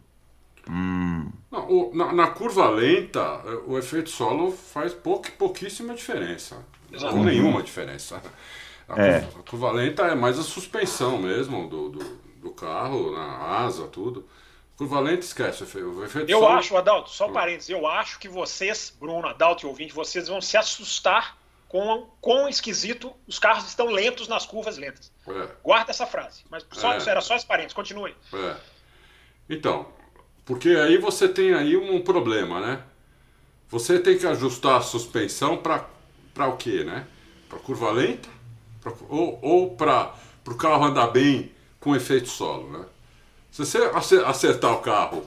[0.69, 1.31] Hum.
[1.51, 6.65] Não, o, na, na, curva lenta, o efeito solo faz pouca, pouquíssima diferença.
[6.91, 7.25] Não uhum.
[7.25, 8.23] nenhuma diferença.
[8.89, 9.21] A, é.
[9.21, 12.05] curva, a, curva, lenta é mais a suspensão mesmo do, do,
[12.39, 14.27] do carro, na asa, tudo.
[14.77, 16.53] Curva lenta, esquece o efeito Eu solo...
[16.55, 20.41] acho, Adalto, só um parênteses, eu acho que vocês, Bruno, Adalto e ouvinte, vocês vão
[20.41, 25.13] se assustar com quão esquisito os carros estão lentos nas curvas lentas.
[25.27, 25.49] É.
[25.63, 26.43] Guarda essa frase.
[26.51, 27.09] Mas só, é.
[27.09, 28.15] era só esse parênteses, continue.
[28.33, 28.57] É.
[29.49, 29.87] Então,
[30.45, 32.83] porque aí você tem aí um problema, né?
[33.71, 37.07] Você tem que ajustar a suspensão para o quê, né?
[37.49, 38.29] Para curva lenta?
[38.81, 40.15] Pra, ou ou para
[40.47, 42.85] o carro andar bem com efeito solo, né?
[43.51, 45.27] Se você acertar o carro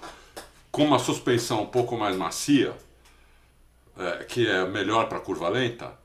[0.71, 2.75] com uma suspensão um pouco mais macia,
[3.97, 5.97] é, que é melhor para curva lenta,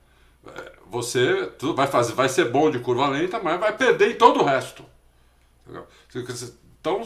[0.87, 4.45] você vai fazer, vai ser bom de curva lenta, mas vai perder em todo o
[4.45, 4.85] resto.
[6.81, 7.03] Então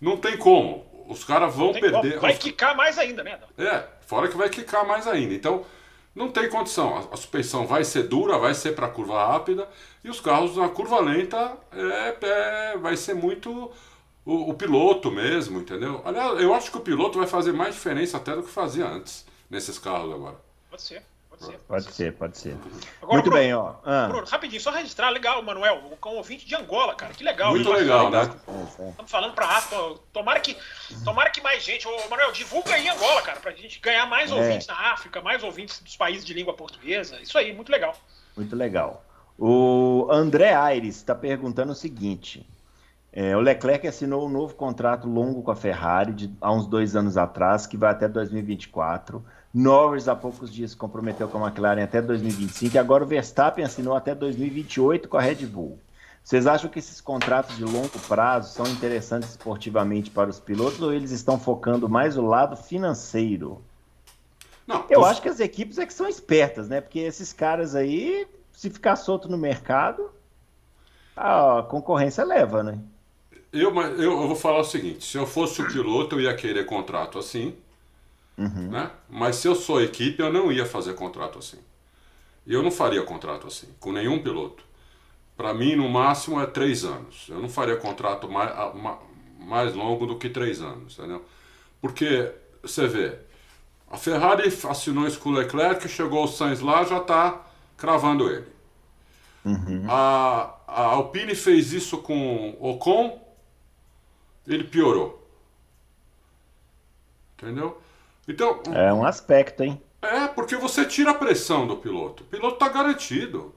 [0.00, 0.89] não tem como.
[1.10, 1.90] Os caras vão perder.
[1.90, 2.20] Como.
[2.20, 3.36] Vai quicar mais ainda, né?
[3.58, 5.34] É, fora que vai quicar mais ainda.
[5.34, 5.66] Então
[6.14, 6.96] não tem condição.
[6.96, 9.68] A, a suspensão vai ser dura, vai ser para curva rápida
[10.04, 13.72] e os carros na curva lenta é, é vai ser muito
[14.24, 16.00] o, o, piloto mesmo, entendeu?
[16.04, 19.26] Aliás, eu acho que o piloto vai fazer mais diferença até do que fazia antes
[19.50, 20.36] nesses carros agora.
[20.70, 21.02] Pode ser.
[21.40, 21.58] Pode ser.
[21.66, 22.56] Pode ser, pode ser.
[23.00, 23.74] Agora, Muito Bruno, bem, ó.
[23.82, 24.08] Ah.
[24.08, 27.52] Bruno, rapidinho, só registrar, legal, Manuel, com um ouvinte de Angola, cara, que legal.
[27.52, 28.30] Muito legal, né?
[28.90, 30.54] Estamos falando pra África, tomara que,
[31.02, 34.34] tomara que mais gente, ô Manuel, divulga aí Angola, cara, pra gente ganhar mais é.
[34.34, 37.96] ouvintes na África, mais ouvintes dos países de língua portuguesa, isso aí, muito legal.
[38.36, 39.04] Muito legal.
[39.38, 42.46] O André Aires está perguntando o seguinte,
[43.10, 46.94] é, o Leclerc assinou um novo contrato longo com a Ferrari de, há uns dois
[46.94, 51.82] anos atrás, que vai até 2024, Norris há poucos dias se comprometeu com a McLaren
[51.82, 55.78] até 2025 e agora o Verstappen assinou até 2028 com a Red Bull.
[56.22, 60.92] Vocês acham que esses contratos de longo prazo são interessantes esportivamente para os pilotos ou
[60.92, 63.60] eles estão focando mais o lado financeiro?
[64.66, 65.06] Não, eu os...
[65.06, 66.80] acho que as equipes é que são espertas, né?
[66.80, 70.10] Porque esses caras aí, se ficar solto no mercado,
[71.16, 72.78] a concorrência leva, né?
[73.52, 76.66] Eu, eu, eu vou falar o seguinte: se eu fosse o piloto, eu ia querer
[76.66, 77.56] contrato assim
[78.40, 78.70] Uhum.
[78.70, 78.90] Né?
[79.10, 81.58] Mas se eu sou equipe, eu não ia fazer contrato assim.
[82.46, 84.64] Eu não faria contrato assim, com nenhum piloto.
[85.36, 87.26] Para mim, no máximo, é três anos.
[87.28, 88.50] Eu não faria contrato mais,
[89.38, 91.22] mais longo do que três anos, entendeu?
[91.82, 93.18] Porque, você vê,
[93.90, 98.46] a Ferrari assinou isso com o Leclerc, chegou o Sainz lá, já está cravando ele.
[99.44, 99.86] Uhum.
[99.88, 103.20] A, a Alpine fez isso com o Ocon,
[104.46, 105.26] ele piorou.
[107.36, 107.80] Entendeu?
[108.30, 109.80] Então, é um aspecto, hein?
[110.00, 112.22] É, porque você tira a pressão do piloto.
[112.22, 113.54] O piloto está garantido.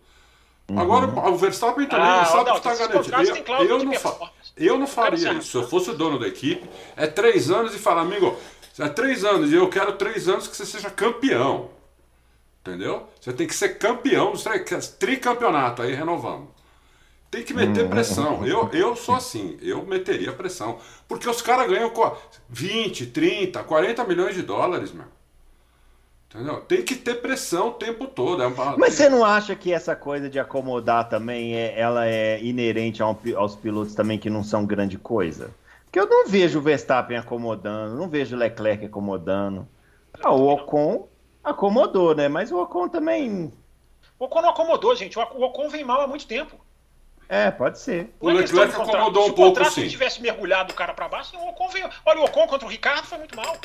[0.70, 0.80] Uhum.
[0.80, 3.52] Agora, o Verstappen também ah, sabe não, que está garantido.
[3.54, 5.52] Eu, eu, não fa eu não faria isso.
[5.52, 8.36] Se eu fosse o dono da equipe, é três anos e falar, amigo,
[8.80, 11.70] é três anos e eu quero três anos que você seja campeão.
[12.62, 13.08] Entendeu?
[13.20, 14.44] Você tem que ser campeão dos
[14.98, 16.50] tricampeonato, aí renovamos.
[17.34, 17.90] Tem que meter uhum.
[17.90, 18.46] pressão.
[18.46, 20.78] Eu, eu sou assim, eu meteria pressão.
[21.08, 21.92] Porque os caras ganham
[22.48, 25.08] 20, 30, 40 milhões de dólares, meu.
[26.30, 26.62] Entendeu?
[26.62, 28.44] Tem que ter pressão o tempo todo.
[28.44, 28.78] É uma...
[28.78, 33.56] Mas você não acha que essa coisa de acomodar também é, ela é inerente aos
[33.56, 35.50] pilotos também que não são grande coisa?
[35.86, 39.68] Porque eu não vejo o Verstappen acomodando, não vejo o Leclerc acomodando.
[40.22, 41.08] Ah, o Ocon
[41.44, 42.28] acomodou, né?
[42.28, 43.52] Mas o Ocon também.
[44.20, 45.18] O Ocon não acomodou, gente.
[45.18, 46.63] O Ocon vem mal há muito tempo.
[47.34, 48.14] É, pode ser.
[48.20, 49.72] O Leclerc acomodou um pouco, sim.
[49.72, 51.90] Se o tivesse mergulhado o cara para baixo, o Ocon veio.
[52.06, 53.58] Olha, o Ocon contra o Ricardo foi muito mal.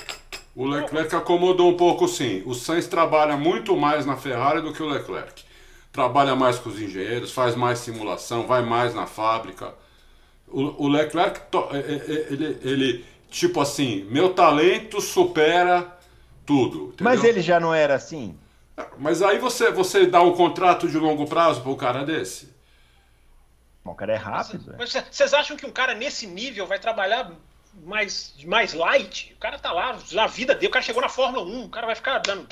[0.56, 2.42] O Leclerc acomodou um pouco, sim.
[2.46, 5.44] O Sainz trabalha muito mais na Ferrari do que o Leclerc.
[5.92, 9.74] Trabalha mais com os engenheiros, faz mais simulação, vai mais na fábrica.
[10.46, 15.94] O, o Leclerc, to, é, é, ele, ele, tipo assim, meu talento supera
[16.46, 16.84] tudo.
[16.84, 17.04] Entendeu?
[17.04, 18.34] Mas ele já não era assim?
[18.96, 22.56] Mas aí você, você dá um contrato de longo prazo para um cara desse?
[23.88, 24.74] Bom, o cara é rápido.
[24.78, 27.32] Mas vocês acham que um cara nesse nível vai trabalhar
[27.84, 29.32] mais, mais light?
[29.34, 31.86] O cara tá lá, a vida dele, o cara chegou na Fórmula 1, o cara
[31.86, 32.46] vai ficar dando.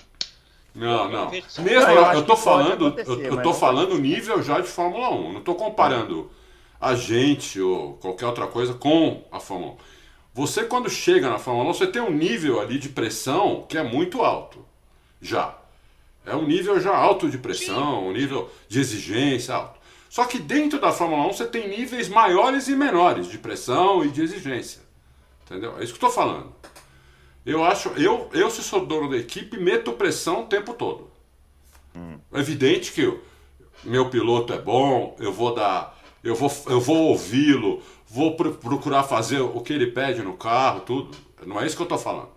[0.75, 1.31] Não, não.
[1.31, 5.33] Mesmo, eu, eu tô falando, eu, eu tô falando nível já de Fórmula 1.
[5.35, 6.31] Não tô comparando
[6.81, 9.77] a gente ou qualquer outra coisa com a Fórmula 1.
[10.35, 13.83] Você, quando chega na Fórmula 1, você tem um nível ali de pressão que é
[13.83, 14.65] muito alto.
[15.21, 15.55] Já.
[16.25, 19.76] É um nível já alto de pressão, um nível de exigência alto.
[20.09, 24.09] Só que dentro da Fórmula 1 você tem níveis maiores e menores de pressão e
[24.09, 24.81] de exigência.
[25.45, 25.77] Entendeu?
[25.79, 26.53] É isso que eu estou falando.
[27.45, 31.11] Eu acho, eu, eu se sou dono da equipe, meto pressão o tempo todo.
[31.95, 32.19] Hum.
[32.33, 33.19] É evidente que
[33.85, 39.41] meu piloto é bom, eu vou dar, eu vou, eu vou ouvi-lo, vou procurar fazer
[39.41, 41.17] o que ele pede no carro, tudo.
[41.45, 42.31] Não é isso que eu estou falando.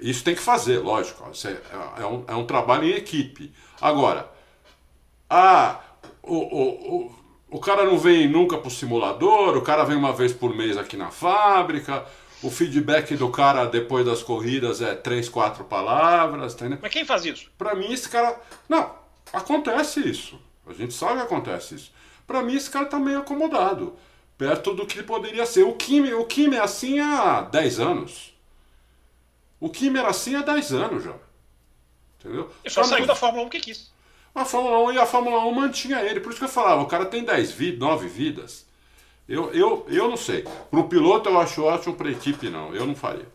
[0.00, 1.24] Isso tem que fazer, lógico.
[1.44, 3.52] É, é, um, é um trabalho em equipe.
[3.80, 4.30] Agora,
[5.28, 5.80] ah,
[6.28, 7.14] o, o, o,
[7.50, 10.76] o cara não vem nunca para o simulador, o cara vem uma vez por mês
[10.76, 12.04] aqui na fábrica,
[12.42, 16.78] o feedback do cara depois das corridas é três, quatro palavras, entendeu?
[16.80, 17.50] Mas quem faz isso?
[17.58, 18.40] Para mim, esse cara.
[18.68, 18.94] Não,
[19.32, 20.40] acontece isso.
[20.66, 21.92] A gente sabe que acontece isso.
[22.26, 23.96] Para mim, esse cara tá meio acomodado.
[24.36, 25.64] Perto do que poderia ser.
[25.64, 28.34] O Kim, o Kim é assim há 10 anos.
[29.58, 31.14] O Kim era assim há 10 anos já.
[32.20, 32.50] Entendeu?
[32.62, 33.90] Ele só saiu da Fórmula 1 que quis.
[34.38, 36.20] A Fórmula 1 e a Fórmula 1 mantinha ele.
[36.20, 38.66] Por isso que eu falava, o cara tem 10 vidas, 9 vidas.
[39.28, 40.44] Eu, eu, eu não sei.
[40.70, 42.72] Para o piloto eu acho ótimo, para a equipe não.
[42.72, 43.26] Eu não faria.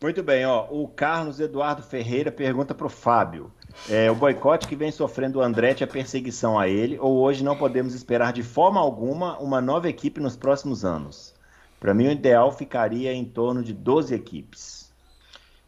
[0.00, 0.66] Muito bem, ó.
[0.70, 3.52] O Carlos Eduardo Ferreira pergunta para o Fábio.
[3.90, 7.54] É, o boicote que vem sofrendo o Andretti é perseguição a ele, ou hoje não
[7.54, 11.34] podemos esperar de forma alguma uma nova equipe nos próximos anos?
[11.78, 14.90] Para mim, o ideal ficaria em torno de 12 equipes.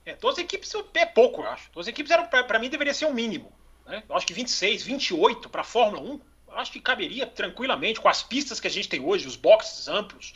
[0.06, 1.70] É, 12 equipes é pouco, eu acho.
[1.74, 3.52] 12 equipes para mim deveria ser um mínimo.
[3.88, 4.02] Né?
[4.08, 6.20] Eu acho que 26, 28 para a Fórmula 1,
[6.52, 10.34] acho que caberia tranquilamente com as pistas que a gente tem hoje, os boxes amplos.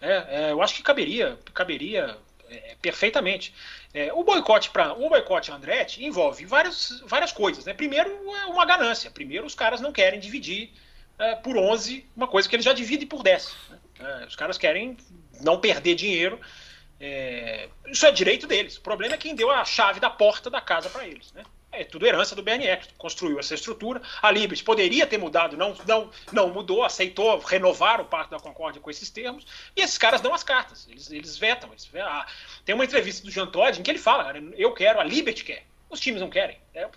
[0.00, 0.26] Né?
[0.28, 2.16] É, eu acho que caberia, caberia
[2.48, 3.54] é, perfeitamente.
[3.92, 7.64] É, o boicote para o boicote Andretti envolve várias, várias coisas.
[7.64, 7.74] Né?
[7.74, 9.10] Primeiro, é uma ganância.
[9.10, 10.70] Primeiro, os caras não querem dividir
[11.18, 13.56] é, por 11 uma coisa que eles já dividem por 10.
[13.70, 13.78] Né?
[14.00, 14.96] É, os caras querem
[15.40, 16.38] não perder dinheiro
[17.00, 18.76] é, isso é direito deles.
[18.76, 21.32] O problema é quem deu a chave da porta da casa para eles.
[21.32, 21.42] Né?
[21.72, 24.02] É tudo herança do BNF, construiu essa estrutura.
[24.20, 28.80] A Liberty poderia ter mudado, não, não, não mudou, aceitou renovar o Pacto da Concórdia
[28.80, 31.70] com esses termos, e esses caras dão as cartas, eles, eles vetam.
[31.70, 32.26] Eles, ah,
[32.64, 35.64] tem uma entrevista do Jean Todt em que ele fala: eu quero, a Liberty quer,
[35.88, 36.58] os times não querem.
[36.74, 36.88] É,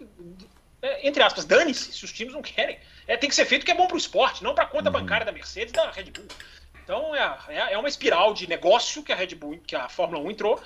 [0.81, 2.77] é, entre aspas, dane-se se os times não querem.
[3.07, 4.67] É, tem que ser feito o que é bom para o esporte, não para a
[4.67, 4.93] conta uhum.
[4.93, 6.27] bancária da Mercedes e da Red Bull.
[6.83, 10.21] Então é, é, é uma espiral de negócio que a Red Bull, que a Fórmula
[10.21, 10.61] 1 entrou,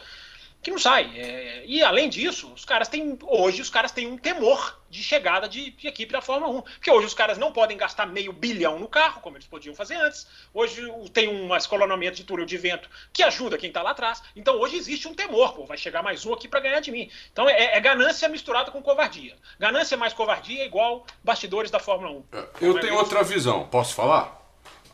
[0.62, 1.12] que não sai.
[1.16, 3.18] É, e além disso, os caras têm.
[3.24, 6.62] Hoje os caras têm um temor de chegada de, de, equipe da Fórmula 1.
[6.62, 9.96] Porque hoje os caras não podem gastar meio bilhão no carro, como eles podiam fazer
[9.96, 10.28] antes.
[10.54, 10.82] Hoje
[11.14, 14.22] tem um escolonamento de túnel de vento que ajuda quem está lá atrás.
[14.36, 17.10] Então hoje existe um temor, pô, vai chegar mais um aqui para ganhar de mim.
[17.32, 19.36] Então é, é, ganância misturada com covardia.
[19.60, 22.24] Ganância mais covardia é igual bastidores da Fórmula 1.
[22.38, 24.37] É, eu tenho outra visão, posso falar?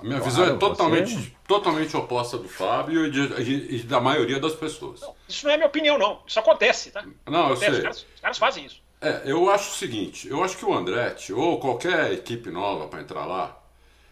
[0.03, 1.31] A minha claro, visão é totalmente, você...
[1.47, 4.99] totalmente oposta do Fábio e, de, e, da maioria das pessoas.
[4.99, 6.21] Não, isso não é minha opinião, não.
[6.27, 7.05] Isso acontece, tá?
[7.25, 7.65] Não, acontece.
[7.65, 7.77] eu sei.
[7.77, 8.81] Os caras, os caras, fazem isso.
[8.99, 12.99] É, eu acho o seguinte: eu acho que o Andretti, ou qualquer equipe nova para
[12.99, 13.57] entrar lá,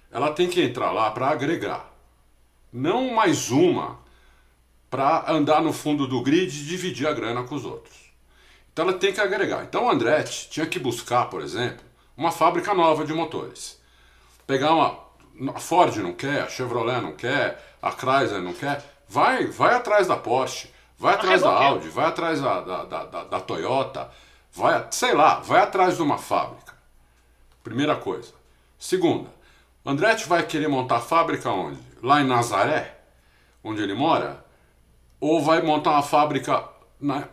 [0.10, 1.92] ela tem que entrar lá para agregar.
[2.72, 4.00] Não mais uma
[4.90, 8.14] para andar no fundo do grid e dividir a grana com os outros.
[8.72, 9.66] Então ela tem que agregar.
[9.66, 11.84] Então o Andretti tinha que buscar, por exemplo,
[12.16, 13.78] uma fábrica nova de motores.
[14.48, 15.11] Pegar uma
[15.50, 20.08] a Ford não quer, a Chevrolet não quer, a Chrysler não quer, vai, vai atrás
[20.08, 24.10] da Porsche, vai atrás da Audi, vai atrás da, da, da, da, Toyota,
[24.54, 26.74] vai, sei lá, vai atrás de uma fábrica.
[27.64, 28.34] Primeira coisa.
[28.78, 29.30] Segunda,
[29.86, 31.80] Andretti vai querer montar fábrica onde?
[32.04, 33.00] Lá em Nazaré,
[33.64, 34.46] onde ele mora?
[35.20, 36.64] Ou vai montar uma fábrica,
[37.00, 37.28] na,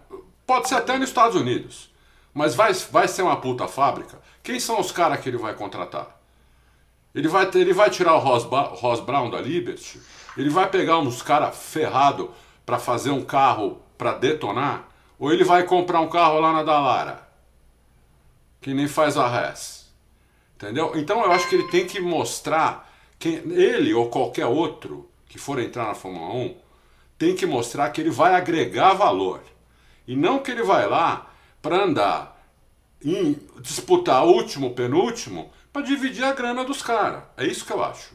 [0.47, 1.93] pode ser até nos Estados Unidos,
[2.33, 4.19] mas vai, vai ser uma puta fábrica?
[4.43, 6.18] Quem são os caras que ele vai contratar?
[7.19, 8.45] Ele vai, ele vai tirar o Ross,
[8.81, 10.01] Ross Brown da Liberty?
[10.37, 12.31] Ele vai pegar uns caras ferrado
[12.65, 14.89] para fazer um carro para detonar?
[15.19, 17.29] Ou ele vai comprar um carro lá na Dallara?
[18.61, 19.93] Que nem faz a res.
[20.55, 20.93] Entendeu?
[20.95, 25.59] Então eu acho que ele tem que mostrar, quem, ele ou qualquer outro que for
[25.59, 26.57] entrar na Fórmula 1,
[27.19, 29.43] tem que mostrar que ele vai agregar valor.
[30.07, 32.41] E não que ele vai lá para andar
[33.05, 37.23] em disputar último, penúltimo para dividir a grana dos caras.
[37.37, 38.13] É isso que eu acho.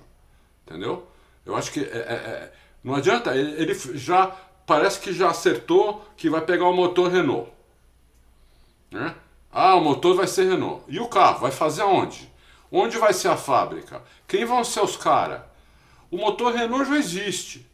[0.65, 1.07] Entendeu?
[1.45, 4.27] Eu acho que é, é, é, não adianta, ele, ele já
[4.65, 7.51] parece que já acertou que vai pegar o motor Renault.
[8.91, 9.15] Né?
[9.51, 10.83] Ah, o motor vai ser Renault.
[10.87, 12.31] E o carro vai fazer aonde?
[12.71, 14.01] Onde vai ser a fábrica?
[14.27, 15.41] Quem vão ser os caras?
[16.09, 17.69] O motor Renault já existe.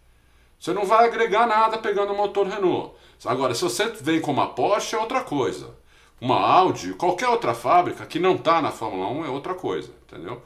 [0.60, 2.94] Você não vai agregar nada pegando o motor Renault.
[3.26, 5.74] Agora, se você vem com uma Porsche, é outra coisa.
[6.22, 10.42] Uma Audi, qualquer outra fábrica que não está na Fórmula 1 é outra coisa, entendeu?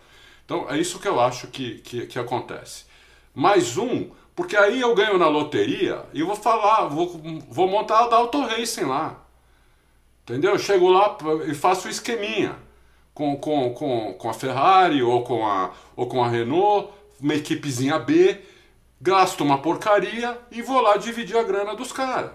[0.46, 2.86] Então, é isso que eu acho que, que, que acontece.
[3.34, 8.08] Mais um, porque aí eu ganho na loteria e vou falar, vou, vou montar a
[8.08, 9.20] da Auto Racing lá.
[10.24, 10.52] Entendeu?
[10.52, 12.56] Eu chego lá e faço o esqueminha
[13.14, 18.00] com, com, com, com a Ferrari ou com a, ou com a Renault, uma equipezinha
[18.00, 18.40] B,
[19.02, 22.32] gasto uma porcaria e vou lá dividir a grana dos caras.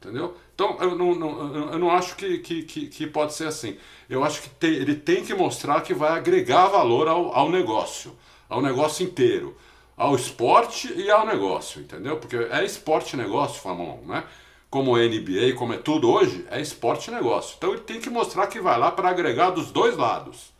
[0.00, 0.34] Entendeu?
[0.54, 3.76] Então eu não, não, eu não acho que, que, que, que pode ser assim.
[4.08, 8.16] Eu acho que tem, ele tem que mostrar que vai agregar valor ao, ao negócio,
[8.48, 9.54] ao negócio inteiro,
[9.94, 12.16] ao esporte e ao negócio, entendeu?
[12.16, 14.24] Porque é esporte negócio, 1, né?
[14.70, 17.56] Como é NBA, como é tudo hoje, é esporte negócio.
[17.58, 20.50] Então ele tem que mostrar que vai lá para agregar dos dois lados.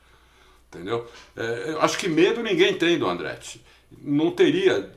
[0.69, 1.09] Entendeu?
[1.35, 3.65] É, eu acho que medo ninguém tem do Andretti.
[4.03, 4.91] Não teria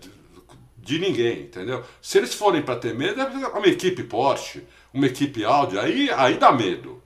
[0.84, 1.84] de ninguém, entendeu?
[2.02, 6.38] Se eles forem para ter medo, é uma equipe Porsche, uma equipe Audi, aí, aí
[6.38, 7.02] dá medo.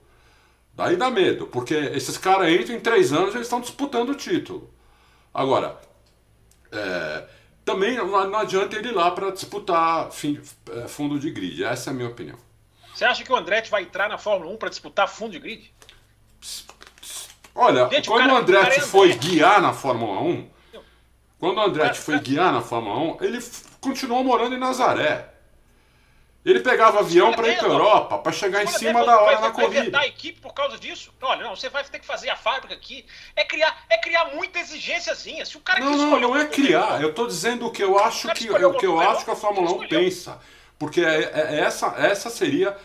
[0.74, 4.72] Daí dá medo, porque esses caras entram em três anos eles estão disputando o título.
[5.34, 5.76] Agora,
[6.70, 7.24] é,
[7.64, 11.64] também não, adianta ele ir lá para disputar fim, é, fundo de grid.
[11.64, 12.38] Essa é a minha opinião.
[12.94, 15.74] Você acha que o Andretti vai entrar na Fórmula 1 para disputar fundo de grid?
[17.54, 20.48] Olha, Gente, quando o, cara, o Andretti é foi guiar na Fórmula 1,
[21.38, 23.40] quando o Andretti foi guiar na Fórmula 1, ele
[23.80, 25.28] continuou morando em Nazaré.
[26.44, 29.90] Ele pegava avião para ir para Europa, para chegar em cima da hora na corrida.
[29.90, 31.12] Vai a equipe por causa disso?
[31.20, 33.04] Olha, não, você vai ter que fazer a fábrica aqui.
[33.36, 35.44] É criar, é criar muita exigênciazinha.
[35.44, 37.02] Se o cara não, não, não é criar.
[37.02, 39.72] Eu estou dizendo o que eu acho que, o que eu acho que a Fórmula
[39.72, 40.40] 1 pensa,
[40.78, 42.76] porque é, é, é, essa, essa seria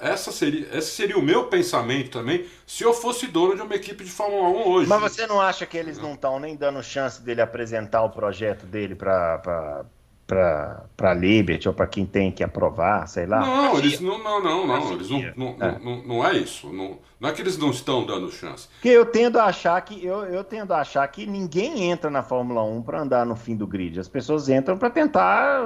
[0.00, 4.04] essa seria, esse seria o meu pensamento também se eu fosse dono de uma equipe
[4.04, 4.88] de Fórmula 1 hoje.
[4.88, 8.64] Mas você não acha que eles não estão nem dando chance dele apresentar o projeto
[8.64, 9.84] dele para
[10.26, 13.40] para Liberty ou para quem tem que aprovar, sei lá.
[13.40, 15.78] Não, eles não, não, não, não, eles não, não, é.
[15.78, 16.72] não, não, é isso.
[16.72, 18.68] Não, não é que eles não estão dando chance.
[18.68, 22.24] Porque eu tendo a achar que eu, eu tendo a achar que ninguém entra na
[22.24, 24.00] Fórmula 1 para andar no fim do grid.
[24.00, 25.64] As pessoas entram para tentar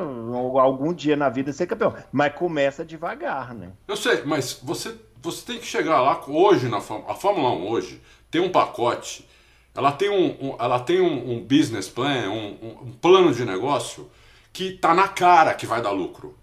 [0.60, 3.70] algum dia na vida ser campeão, mas começa devagar, né?
[3.88, 8.00] Eu sei, mas você você tem que chegar lá hoje na a Fórmula 1 hoje
[8.30, 9.28] tem um pacote,
[9.74, 14.10] ela tem um, um ela tem um, um business plan, um, um plano de negócio
[14.52, 16.36] que tá na cara que vai dar lucro.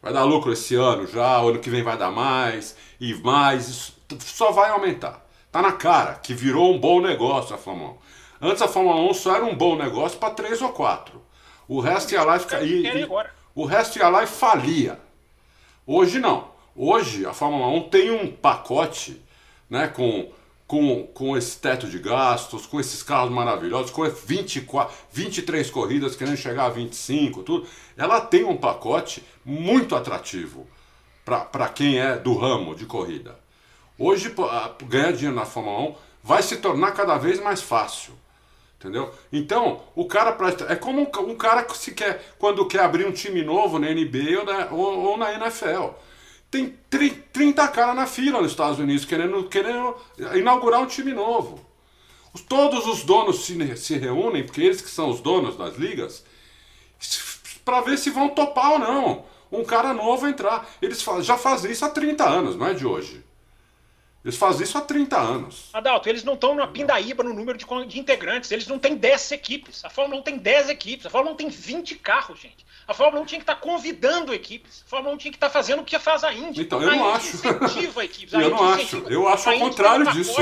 [0.00, 3.68] Vai dar lucro esse ano já, o ano que vem vai dar mais e mais,
[3.68, 5.26] isso só vai aumentar.
[5.50, 7.90] Tá na cara que virou um bom negócio a Fórmula
[8.40, 8.48] 1.
[8.48, 11.20] Antes a Fórmula 1 só era um bom negócio para três ou quatro.
[11.66, 13.08] O resto ia lá e, fica, e, e
[13.54, 15.00] o resto ia lá e falia.
[15.86, 16.48] Hoje não.
[16.76, 19.20] Hoje a Fórmula 1 tem um pacote,
[19.68, 20.30] né, com
[20.68, 26.36] com, com esse teto de gastos, com esses carros maravilhosos, com 24, 23 corridas querendo
[26.36, 30.66] chegar a 25, tudo, ela tem um pacote muito atrativo
[31.24, 33.38] para quem é do ramo de corrida.
[33.98, 34.32] Hoje,
[34.86, 38.12] ganhar dinheiro na Fórmula 1 vai se tornar cada vez mais fácil.
[38.78, 39.12] Entendeu?
[39.32, 40.36] Então, o cara
[40.68, 44.38] é como um, cara que se quer quando quer abrir um time novo na NBA
[44.38, 45.94] ou na, ou, ou na NFL
[46.50, 46.78] tem
[47.32, 49.96] 30 caras na fila nos Estados Unidos querendo, querendo
[50.34, 51.66] inaugurar um time novo.
[52.48, 56.24] Todos os donos se, se reúnem, porque eles que são os donos das ligas,
[57.64, 59.24] para ver se vão topar ou não.
[59.50, 60.68] Um cara novo entrar.
[60.80, 63.24] Eles já fazem isso há 30 anos, não é de hoje.
[64.24, 65.70] Eles fazem isso há 30 anos.
[65.72, 68.50] Adalto, eles não estão na pindaíba no número de, de, integrantes.
[68.50, 69.84] Eles não têm 10 equipes.
[69.84, 71.06] A Fórmula 1 tem 10 equipes.
[71.06, 72.66] A Fórmula 1 tem 20 carros, gente.
[72.88, 74.82] A Fórmula 1 tinha que estar tá convidando equipes.
[74.86, 76.62] A Fórmula 1 tinha que estar tá fazendo o que faz a Indy.
[76.62, 77.36] Então, eu a não acho.
[77.36, 78.32] incentiva equipes.
[78.32, 78.96] eu não acho.
[79.08, 80.34] Eu acho ao contrário disso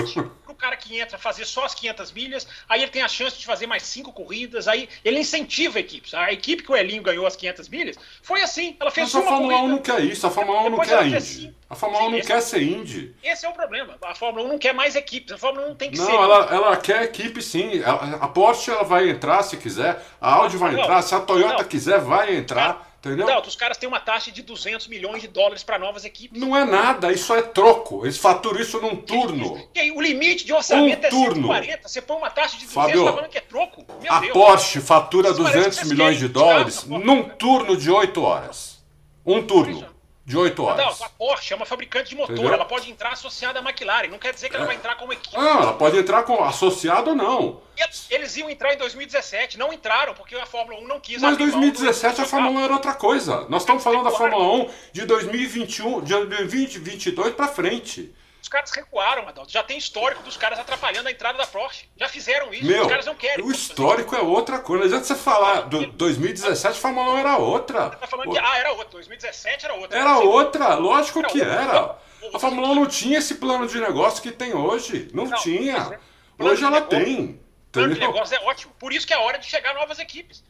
[0.57, 3.66] cara que entra fazer só as 500 milhas, aí ele tem a chance de fazer
[3.66, 6.15] mais cinco corridas, aí ele incentiva equipes.
[6.15, 9.23] A equipe que o Elinho ganhou as 500 milhas foi assim, ela fez Mas uma
[9.23, 11.54] a Fórmula corrida, 1 não quer isso, a Fórmula 1 não quer Indy.
[11.69, 13.15] A Fórmula 1 não quer ser Indy.
[13.23, 13.96] Esse é o problema.
[14.02, 16.13] A Fórmula 1 não quer mais equipes, a Fórmula 1 tem que não, ser.
[16.13, 17.83] Não, ela, ela quer equipe sim.
[17.85, 21.65] A, Porsche ela vai entrar se quiser, a Audi vai entrar, se a Toyota não.
[21.65, 22.96] quiser, vai entrar.
[23.07, 23.27] Entendeu?
[23.27, 26.40] Não, os caras têm uma taxa de 200 milhões de dólares para novas equipes.
[26.40, 28.04] Não é nada, isso é troco.
[28.04, 29.63] Eles faturam isso num turno.
[29.75, 31.48] E, e, o limite de orçamento um é turno.
[31.48, 31.88] 140.
[31.88, 33.85] Você põe uma taxa de 200, Fábio, tá falando que é troco?
[34.02, 34.33] Meu a Deus.
[34.33, 38.85] Porsche fatura isso 200 milhões de dólares num turno de 8 horas.
[39.25, 39.96] Um turno.
[40.27, 40.98] De 8 horas.
[40.98, 42.52] Não, a Porsche é uma fabricante de motor, Entendeu?
[42.52, 44.58] ela pode entrar associada à McLaren, não quer dizer que é.
[44.58, 45.37] ela vai entrar como equipe.
[45.37, 47.60] Não, ela pode entrar com associada ou não.
[47.77, 51.22] Eles, eles, iam entrar em 2017, não entraram porque a Fórmula 1 não quis.
[51.22, 53.46] Mas 2017 a Fórmula 1 era outra coisa.
[53.48, 58.12] Nós estamos falando da Fórmula 1 de 2021, de 2022 para frente.
[58.47, 59.51] Os caras recuaram, Adalto.
[59.51, 61.88] Já tem histórico dos caras atrapalhando a entrada da Porsche.
[61.97, 62.65] Já fizeram isso.
[62.65, 63.44] Meu, os caras não querem.
[63.44, 64.85] O histórico é outra coisa.
[64.85, 65.63] Não adianta você falar.
[65.63, 67.88] Do 2017 a Fórmula 1 era outra.
[67.88, 68.92] Você tá falando que ah, era outra.
[68.92, 69.99] 2017 era outra.
[69.99, 71.55] Era, outra, lógico era que outra.
[71.55, 71.99] era.
[72.33, 75.11] A Fórmula 1 não tinha esse plano de negócio que tem hoje.
[75.13, 75.99] Não, não tinha.
[76.38, 77.40] Hoje ela negócio, tem.
[77.73, 78.73] Plano de negócio é ótimo.
[78.79, 80.44] Por isso que é hora de chegar novas equipes.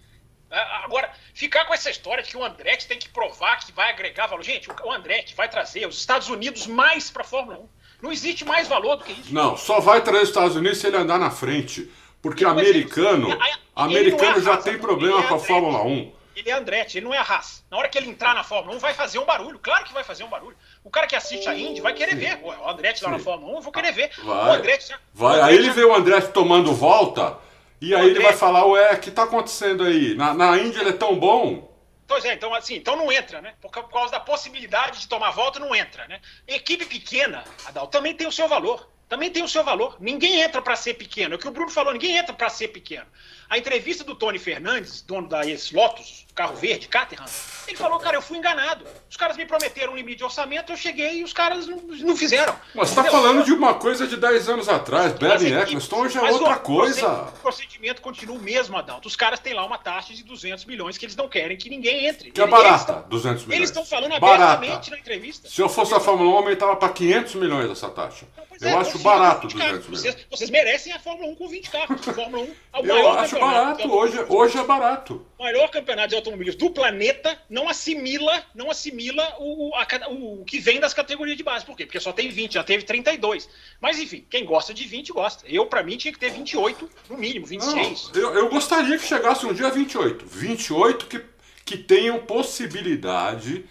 [0.50, 3.88] É, agora, ficar com essa história de que o Andretti tem que provar que vai
[3.88, 4.42] agregar valor.
[4.42, 7.75] Gente, o Andretti vai trazer os Estados Unidos mais para a Fórmula 1.
[8.02, 9.34] Não existe mais valor do que isso.
[9.34, 11.90] Não, só vai trazer os Estados Unidos se ele andar na frente.
[12.20, 13.40] Porque não, americano, ele,
[13.74, 16.12] americano é já tem problema é com a Fórmula 1.
[16.34, 17.64] Ele é Andretti, ele não é a Haas.
[17.70, 19.58] Na hora que ele entrar na Fórmula 1, vai fazer um barulho.
[19.58, 20.54] Claro que vai fazer um barulho.
[20.84, 22.18] O cara que assiste a Indy vai querer Sim.
[22.18, 22.40] ver.
[22.42, 23.16] O Andretti lá Sim.
[23.16, 24.10] na Fórmula 1, eu vou querer ver.
[24.22, 24.50] Vai.
[24.50, 25.38] O Andretti já, vai.
[25.38, 27.38] O Andretti aí ele vê o Andretti tomando volta.
[27.80, 28.18] E aí Andretti...
[28.18, 30.14] ele vai falar, ué, o que tá acontecendo aí?
[30.14, 31.65] Na, na Indy ele é tão bom.
[32.06, 33.54] Pois é, então assim, então não entra, né?
[33.60, 36.20] Por causa da possibilidade de tomar volta, não entra, né?
[36.46, 38.88] Equipe pequena, Adal, também tem o seu valor.
[39.08, 39.96] Também tem o seu valor.
[40.00, 41.34] Ninguém entra para ser pequeno.
[41.34, 43.06] É o que o Bruno falou, ninguém entra para ser pequeno.
[43.48, 47.24] A entrevista do Tony Fernandes, dono da ex-Lotus, carro verde, Caterham,
[47.66, 48.84] ele falou, cara, eu fui enganado.
[49.08, 52.16] Os caras me prometeram um limite de orçamento, eu cheguei e os caras não, não
[52.16, 52.54] fizeram.
[52.74, 56.22] Mas você está falando de uma coisa de 10 anos atrás, Bernie Eccleston hoje é
[56.22, 57.08] outra coisa.
[57.08, 59.08] O procedimento continua o mesmo, Adalto.
[59.08, 62.06] Os caras têm lá uma taxa de 200 milhões que eles não querem que ninguém
[62.06, 62.30] entre.
[62.30, 63.56] Que é barata, tão, 200 milhões.
[63.56, 64.90] Eles estão falando abertamente barata.
[64.90, 65.48] na entrevista.
[65.48, 68.26] Se eu fosse a Fórmula 1, aumentava para 500 milhões essa taxa.
[68.36, 69.86] Não, eu é, acho barato 200 milhões.
[69.86, 72.08] Vocês, vocês, merecem a Fórmula 1 com 20 carros.
[72.08, 75.26] A Fórmula 1 é o eu acho barato, hoje, hoje é barato.
[75.38, 80.58] O maior campeonato de automobilismo do planeta não assimila, não assimila o, a, o que
[80.58, 81.64] vem das categorias de base.
[81.64, 81.86] Por quê?
[81.86, 83.48] Porque só tem 20, já teve 32.
[83.80, 85.44] Mas enfim, quem gosta de 20 gosta.
[85.46, 88.12] Eu, para mim, tinha que ter 28, no mínimo, 26.
[88.14, 90.26] Não, eu, eu gostaria que chegasse um dia a 28.
[90.26, 91.22] 28 que,
[91.64, 93.64] que tenham possibilidade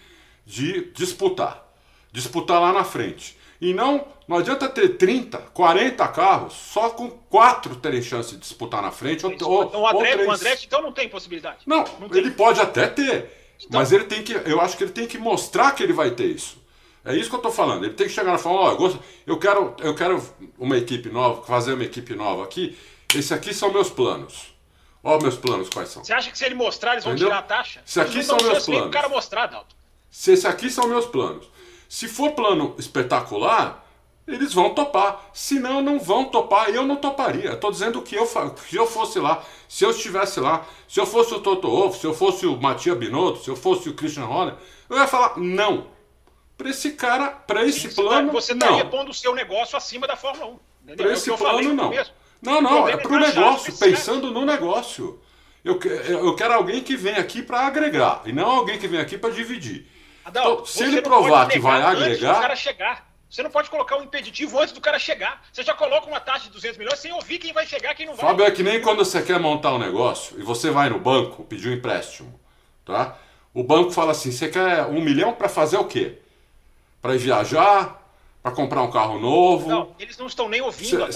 [0.44, 1.66] de disputar.
[2.12, 3.36] Disputar lá na frente.
[3.60, 8.82] E não, não adianta ter 30, 40 carros, só com quatro terem chance de disputar
[8.82, 9.24] na frente.
[9.24, 11.58] Ou, então, o, André, o André, então, não tem possibilidade.
[11.64, 13.30] Não, não ele pode até ter.
[13.58, 14.32] Então, mas ele tem que.
[14.44, 16.58] Eu acho que ele tem que mostrar que ele vai ter isso.
[17.04, 17.84] É isso que eu estou falando.
[17.84, 20.20] Ele tem que chegar e falar, ó, oh, eu quero, eu quero
[20.58, 22.76] uma equipe nova, fazer uma equipe nova aqui.
[23.14, 24.56] Esses aqui são meus planos.
[25.04, 26.02] Ó, meus planos quais são.
[26.02, 27.28] Você acha que se ele mostrar, eles vão Entendeu?
[27.28, 27.80] tirar a taxa?
[27.84, 28.88] Se aqui são meus planos.
[28.88, 29.76] O cara mostrar, Dalton.
[30.10, 31.48] Se esses aqui são meus planos.
[31.88, 33.85] Se for plano espetacular,
[34.26, 35.30] eles vão topar.
[35.32, 36.68] Se não, não vão topar.
[36.70, 37.52] Eu não toparia.
[37.52, 41.32] Estou dizendo que eu, se eu fosse lá, se eu estivesse lá, se eu fosse
[41.34, 44.54] o Toto Wolff, se eu fosse o Matia Binotto, se eu fosse o Christian Horner,
[44.90, 45.86] eu ia falar não.
[46.56, 48.90] Para esse cara, para esse você tá- plano, você estaria não.
[48.90, 50.96] pondo o seu negócio acima da Fórmula 1.
[50.96, 51.92] Para é esse plano, não.
[52.40, 55.20] Não, não, é para o negócio, pensando no negócio.
[55.64, 59.18] Eu, eu quero alguém que vem aqui para agregar, e não alguém que vem aqui
[59.18, 59.86] para dividir.
[60.24, 62.56] Adão, então, se ele provar que vai agregar.
[63.28, 65.42] Você não pode colocar um impeditivo antes do cara chegar.
[65.52, 68.14] Você já coloca uma taxa de 200 milhões sem ouvir quem vai chegar quem não
[68.14, 68.24] vai.
[68.24, 71.44] Fábio, é que nem quando você quer montar um negócio e você vai no banco
[71.44, 72.38] pedir um empréstimo,
[72.84, 73.18] tá?
[73.52, 76.18] O banco fala assim: você quer um milhão para fazer o quê?
[77.02, 78.04] Para viajar?
[78.42, 79.68] Para comprar um carro novo?
[79.68, 81.08] Não, eles não estão nem ouvindo.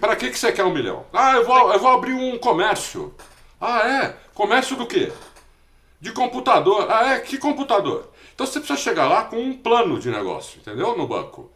[0.00, 1.04] Para que, que você quer um milhão?
[1.12, 3.14] Ah, eu vou, eu vou abrir um comércio.
[3.60, 4.16] Ah, é?
[4.32, 5.12] Comércio do quê?
[6.00, 6.90] De computador.
[6.90, 7.20] Ah, é?
[7.20, 8.10] Que computador?
[8.34, 10.96] Então você precisa chegar lá com um plano de negócio, entendeu?
[10.96, 11.50] No banco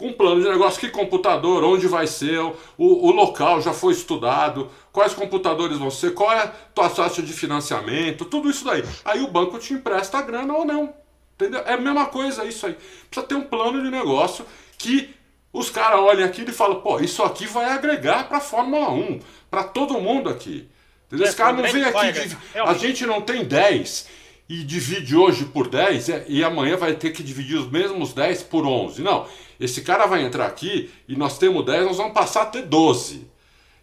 [0.00, 4.70] um plano de negócio, que computador, onde vai ser, o, o local já foi estudado,
[4.92, 8.84] quais computadores vão ser, qual é a tua taxa de financiamento, tudo isso daí.
[9.04, 10.94] Aí o banco te empresta a grana ou não.
[11.34, 11.62] Entendeu?
[11.66, 12.76] É a mesma coisa isso aí.
[13.08, 14.44] Precisa ter um plano de negócio
[14.76, 15.14] que
[15.52, 19.20] os caras olhem aqui e falam, pô, isso aqui vai agregar para a Fórmula 1,
[19.50, 20.68] para todo mundo aqui.
[21.06, 21.26] Entendeu?
[21.26, 24.08] Esse cara não vem aqui, a gente não tem 10
[24.48, 28.44] e divide hoje por 10 é, e amanhã vai ter que dividir os mesmos 10
[28.44, 29.02] por 11.
[29.02, 29.28] Não,
[29.60, 33.28] esse cara vai entrar aqui e nós temos 10, nós vamos passar a ter 12.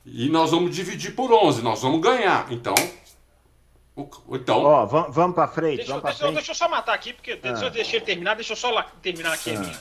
[0.06, 2.52] E nós vamos dividir por 11, nós vamos ganhar.
[2.52, 2.76] Então,
[4.30, 4.64] então.
[4.64, 5.78] Ó, vamos, vamos para frente.
[5.78, 6.34] Deixa, vamos deixa, frente.
[6.36, 7.48] deixa eu só matar aqui, porque ah.
[7.64, 9.58] eu deixei ele terminar, deixa eu só lá, terminar aqui ah.
[9.58, 9.80] a minha.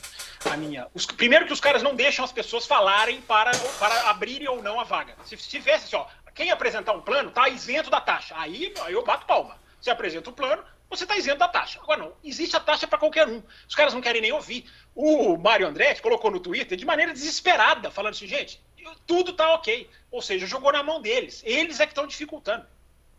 [0.51, 0.87] A minha.
[0.95, 4.79] Os, primeiro que os caras não deixam as pessoas falarem para, para abrirem ou não
[4.79, 5.15] a vaga.
[5.25, 8.35] Se, se tivesse assim, ó, quem apresentar um plano tá isento da taxa.
[8.37, 9.57] Aí, aí eu bato palma.
[9.85, 11.79] Você apresenta o plano, você está isento da taxa.
[11.79, 13.43] Agora não, existe a taxa para qualquer um.
[13.69, 14.65] Os caras não querem nem ouvir.
[14.95, 18.63] O Mário Andretti colocou no Twitter de maneira desesperada, falando assim, gente,
[19.07, 19.87] tudo tá ok.
[20.11, 21.43] Ou seja, jogou na mão deles.
[21.45, 22.65] Eles é que estão dificultando.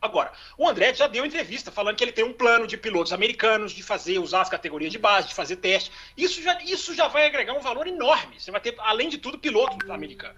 [0.01, 3.71] Agora, o Andretti já deu entrevista falando que ele tem um plano de pilotos americanos,
[3.71, 5.91] de fazer, usar as categorias de base, de fazer teste.
[6.17, 8.39] Isso já, isso já vai agregar um valor enorme.
[8.39, 10.35] Você vai ter, além de tudo, piloto americano.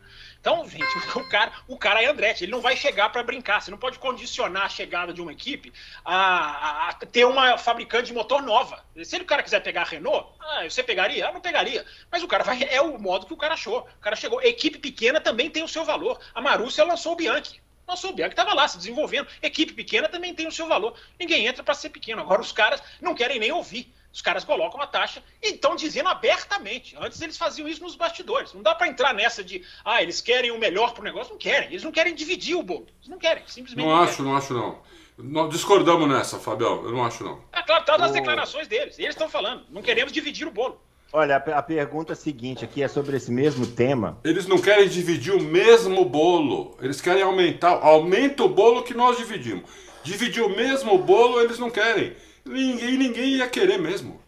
[0.48, 3.62] Então, gente, o cara, o cara é Andretti, ele não vai chegar para brincar.
[3.62, 5.74] Você não pode condicionar a chegada de uma equipe
[6.06, 8.82] a, a, a, ter uma fabricante de motor nova.
[9.04, 11.28] Se o cara quiser pegar a Renault, ah, você pegaria?
[11.28, 11.86] Ah, não pegaria.
[12.10, 13.80] Mas o cara vai, é o modo que o cara achou.
[13.80, 14.41] O cara chegou.
[14.41, 16.18] Equipe pequena também tem o seu valor.
[16.34, 17.62] A Marúcia lançou o Bianchi.
[17.86, 19.28] Nossa, o Bianchi estava lá se desenvolvendo.
[19.41, 20.98] Equipe pequena também tem o seu valor.
[21.20, 22.22] Ninguém entra para ser pequeno.
[22.22, 23.93] Agora os caras não querem nem ouvir.
[24.18, 26.95] Os caras colocam a taxa e estão dizendo abertamente.
[26.99, 28.51] Antes eles faziam isso nos bastidores.
[28.51, 31.34] Não dá para entrar nessa de, ah, eles querem o melhor para o negócio.
[31.34, 31.70] Não querem.
[31.70, 32.88] Eles não querem dividir o bolo.
[32.97, 33.43] Eles não querem.
[33.45, 34.32] Simplesmente não, não acho, querem.
[34.32, 34.80] não acho, não.
[35.20, 36.84] Nós discordamos nessa, Fabião.
[36.84, 37.39] Eu não acho, não.
[37.53, 38.97] É claro, tá nas declarações deles.
[38.97, 39.65] Eles estão falando.
[39.70, 40.82] Não queremos dividir o bolo.
[41.13, 44.18] Olha, a, a pergunta seguinte aqui é sobre esse mesmo tema.
[44.24, 46.76] Eles não querem dividir o mesmo bolo.
[46.82, 47.80] Eles querem aumentar.
[47.84, 49.70] Aumenta o bolo que nós dividimos.
[50.01, 52.15] Dividir o mesmo bolo eles não querem.
[52.48, 54.22] Ninguém, ninguém ia querer mesmo.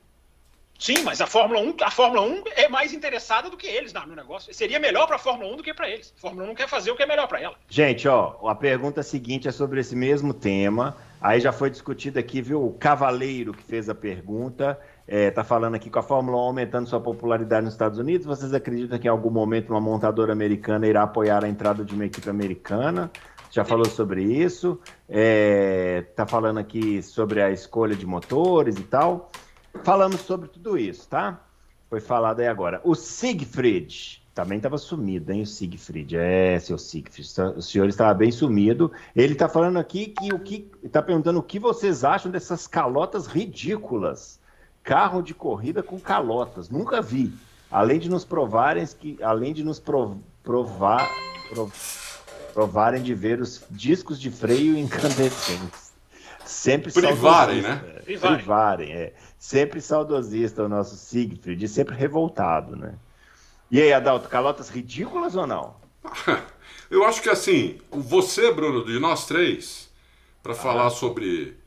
[0.80, 4.16] Sim, mas a Fórmula 1, a Fórmula 1 é mais interessada do que eles no
[4.16, 4.54] negócio.
[4.54, 6.14] Seria melhor para a Fórmula 1 do que para eles.
[6.18, 7.56] A Fórmula 1 não quer fazer o que é melhor para ela.
[7.68, 10.96] Gente, ó, a pergunta seguinte é sobre esse mesmo tema.
[11.22, 12.66] Aí já foi discutido aqui, viu?
[12.66, 16.40] O Cavaleiro que fez a pergunta está é, tá falando aqui com a Fórmula 1
[16.40, 18.26] aumentando sua popularidade nos Estados Unidos.
[18.26, 22.06] Vocês acreditam que em algum momento uma montadora americana irá apoiar a entrada de uma
[22.06, 23.12] equipe americana?
[23.52, 24.80] Já falou sobre isso.
[25.10, 29.30] Está é, falando aqui sobre a escolha de motores e tal.
[29.84, 31.42] Falamos sobre tudo isso, tá?
[31.90, 32.80] Foi falado aí agora.
[32.84, 35.42] O Siegfried também estava sumido, hein?
[35.42, 36.16] O Siegfried.
[36.16, 37.30] É, seu Siegfried.
[37.58, 38.90] O senhor estava bem sumido.
[39.14, 40.72] Ele está falando aqui que o que.
[40.82, 44.40] Está perguntando o que vocês acham dessas calotas ridículas
[44.82, 46.70] carro de corrida com calotas.
[46.70, 47.34] Nunca vi.
[47.70, 51.06] Além de nos provarem que, além de nos prov, provar,
[51.50, 51.72] prov,
[52.54, 55.92] provarem de ver os discos de freio incandescentes.
[56.46, 57.76] Sempre privarem, né?
[58.06, 58.38] Privarem.
[58.38, 59.14] privarem, é.
[59.38, 62.94] Sempre saudosista o nosso Siegfried, sempre revoltado, né?
[63.72, 65.76] E aí, Adalto, calotas ridículas ou não?
[66.90, 69.90] Eu acho que assim, você, Bruno, de nós três,
[70.42, 70.56] para ah.
[70.56, 71.58] falar sobre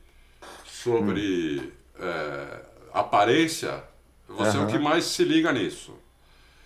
[0.65, 1.61] sobre
[1.97, 2.03] hum.
[2.03, 2.61] é,
[2.93, 3.83] aparência,
[4.27, 4.63] você uhum.
[4.63, 5.93] é o que mais se liga nisso.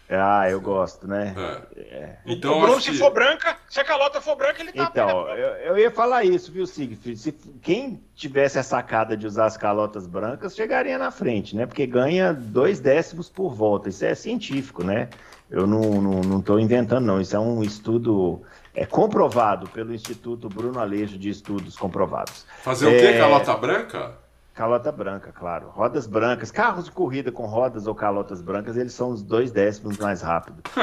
[0.10, 1.36] Ah, eu gosto, né?
[1.76, 1.82] É.
[1.82, 2.18] É.
[2.26, 5.48] Então, o Bruno, se for branca, se a calota for branca, ele tá Então, eu,
[5.58, 7.20] eu, ia falar isso, viu, Siegfried?
[7.20, 7.32] Se
[7.62, 11.66] quem tivesse a sacada de usar as calotas brancas, chegaria na frente, né?
[11.66, 13.90] Porque ganha dois décimos por volta.
[13.90, 15.10] Isso é científico, né?
[15.50, 17.20] Eu não, não, não tô inventando, não.
[17.20, 18.42] Isso é um estudo
[18.74, 22.46] é comprovado pelo Instituto Bruno Alejo de Estudos Comprovados.
[22.62, 23.06] Fazer o quê?
[23.08, 24.27] É, calota branca?
[24.58, 25.70] Calota branca, claro.
[25.70, 30.00] Rodas brancas, carros de corrida com rodas ou calotas brancas, eles são os dois décimos
[30.00, 30.64] mais rápidos.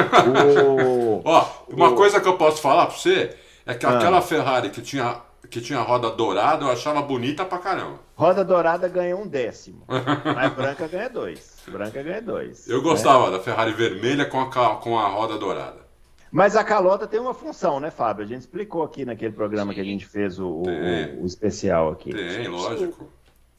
[0.70, 1.20] o...
[1.24, 1.96] Ó, uma o...
[1.96, 3.98] coisa que eu posso falar pra você é que ah.
[3.98, 5.20] aquela Ferrari que tinha,
[5.50, 7.98] que tinha roda dourada, eu achava bonita pra caramba.
[8.14, 9.82] Roda dourada ganha um décimo,
[10.24, 11.56] mas branca ganha dois.
[11.66, 12.68] Branca ganha dois.
[12.68, 13.38] Eu gostava né?
[13.38, 15.84] da Ferrari vermelha com a, com a roda dourada.
[16.30, 18.24] Mas a calota tem uma função, né, Fábio?
[18.24, 19.74] A gente explicou aqui naquele programa Sim.
[19.74, 22.12] que a gente fez o, o, o especial aqui.
[22.12, 23.08] Tem, lógico.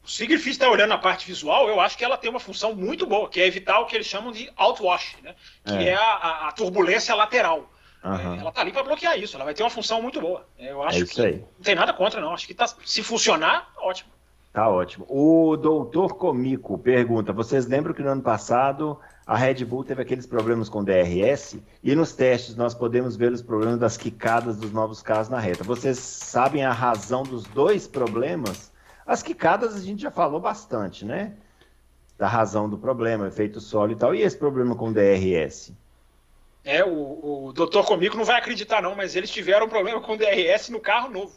[0.06, 3.04] O Siegfried está olhando a parte visual, eu acho que ela tem uma função muito
[3.04, 5.34] boa, que é evitar o que eles chamam de outwash, né?
[5.64, 7.68] que é, é a, a, turbulência lateral.
[8.04, 8.36] Uhum.
[8.36, 10.46] Ela está ali para bloquear isso, ela vai ter uma função muito boa.
[10.56, 11.38] Eu acho é que aí.
[11.38, 12.32] não tem nada contra, não.
[12.32, 14.12] Acho que tá, se funcionar, ótimo.
[14.52, 15.06] Tá ótimo.
[15.08, 20.24] O doutor Comico pergunta: vocês lembram que no ano passado a Red Bull teve aqueles
[20.24, 25.02] problemas com DRS e nos testes nós podemos ver os problemas das quicadas dos novos
[25.02, 25.64] carros na reta.
[25.64, 28.72] Vocês sabem a razão dos dois problemas?
[29.06, 31.36] As quicadas a gente já falou bastante, né?
[32.18, 34.14] Da razão do problema, efeito solo e tal.
[34.14, 35.72] E esse problema com DRS?
[36.64, 40.16] É, o, o doutor Comico não vai acreditar não, mas eles tiveram um problema com
[40.16, 41.32] DRS no carro novo,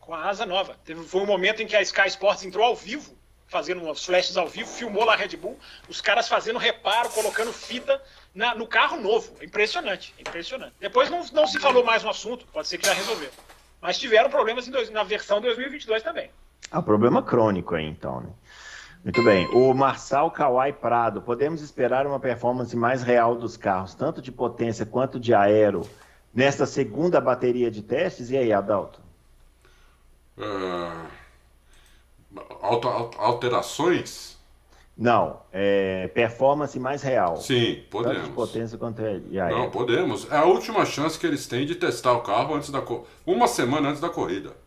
[0.00, 0.76] com a asa nova.
[0.84, 3.14] Teve, foi um momento em que a Sky Sports entrou ao vivo,
[3.46, 5.56] fazendo os flashes ao vivo, filmou lá a Red Bull,
[5.88, 8.02] os caras fazendo reparo, colocando fita
[8.34, 9.32] na, no carro novo.
[9.40, 10.74] Impressionante, impressionante.
[10.80, 13.30] Depois não, não se falou mais no assunto, pode ser que já resolveu.
[13.80, 16.30] Mas tiveram problemas dois, na versão 2022 também.
[16.70, 18.28] Ah, problema crônico aí, então, né?
[19.04, 19.46] Muito bem.
[19.48, 21.20] O Marçal Kawai Prado.
[21.20, 25.82] Podemos esperar uma performance mais real dos carros, tanto de potência quanto de aero,
[26.34, 28.30] nesta segunda bateria de testes?
[28.30, 29.00] E aí, Adalto?
[30.38, 31.06] Uh,
[33.18, 34.34] alterações?
[34.96, 37.36] Não, é performance mais real.
[37.36, 38.16] Sim, podemos.
[38.16, 39.58] Tanto de potência quanto de aero.
[39.58, 40.30] Não, podemos.
[40.32, 42.82] É a última chance que eles têm de testar o carro antes da
[43.26, 44.63] uma semana antes da corrida.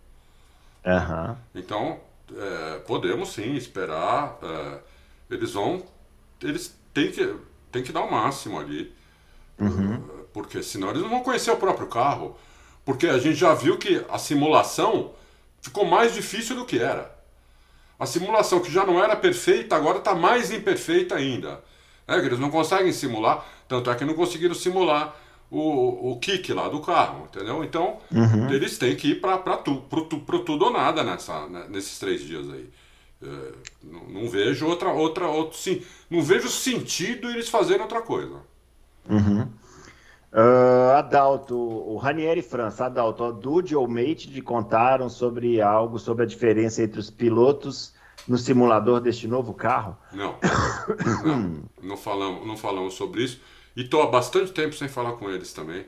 [0.88, 1.35] Uhum.
[1.53, 1.99] Então,
[2.35, 4.38] é, podemos sim esperar.
[4.41, 4.79] É,
[5.29, 5.83] eles vão.
[6.41, 7.35] Eles têm que,
[7.71, 8.93] têm que dar o máximo ali.
[9.59, 10.01] Uhum.
[10.33, 12.38] Porque senão eles não vão conhecer o próprio carro.
[12.85, 15.13] Porque a gente já viu que a simulação
[15.61, 17.15] ficou mais difícil do que era.
[17.99, 21.61] A simulação que já não era perfeita agora está mais imperfeita ainda.
[22.07, 25.13] É, eles não conseguem simular, tanto é que não conseguiram simular
[25.49, 27.63] o, o kick lá do carro, entendeu?
[27.63, 28.49] Então, uhum.
[28.51, 32.21] eles têm que ir para tu, pro, pro tudo ou nada nessa, né, nesses três
[32.21, 32.69] dias aí.
[33.21, 33.51] É,
[33.83, 38.35] não, não, vejo outra, outra, outro, sim, não vejo sentido eles fazerem outra coisa.
[39.09, 39.47] Uhum.
[40.31, 46.25] Uh, Adalto, o Ranieri França, Adalto, a Dude ou Mate de contaram sobre algo sobre
[46.25, 47.95] a diferença entre os pilotos
[48.27, 49.97] no simulador deste novo carro?
[50.11, 50.35] Não,
[51.25, 53.41] não, não falamos, não falamos sobre isso.
[53.78, 55.86] E estou há bastante tempo sem falar com eles também.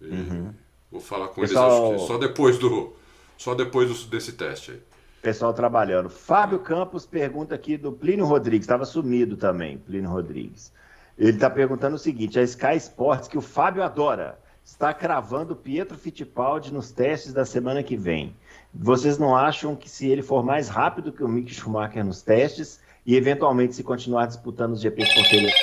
[0.00, 0.54] Uhum.
[0.90, 1.90] Vou falar com Pessoal...
[1.90, 2.94] eles só depois do,
[3.36, 4.82] só depois desse teste aí.
[5.20, 6.08] Pessoal trabalhando.
[6.08, 10.72] Fábio Campos pergunta aqui do Plínio Rodrigues, estava sumido também, Plínio Rodrigues.
[11.18, 15.98] Ele está perguntando o seguinte: a Sky Sports, que o Fábio adora, está cravando Pietro
[15.98, 18.34] Fittipaldi nos testes da semana que vem.
[18.72, 22.80] Vocês não acham que se ele for mais rápido que o Mick Schumacher nos testes
[23.08, 25.08] e eventualmente se continuar disputando os GPs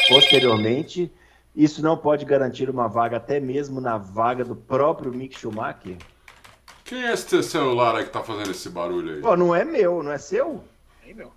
[0.09, 1.11] posteriormente,
[1.55, 5.95] isso não pode garantir uma vaga até mesmo na vaga do próprio Mick Schumacher?
[6.83, 9.21] Quem é esse celular aí que tá fazendo esse barulho aí?
[9.21, 10.63] Pô, não é meu, não é seu?
[11.07, 11.31] É meu.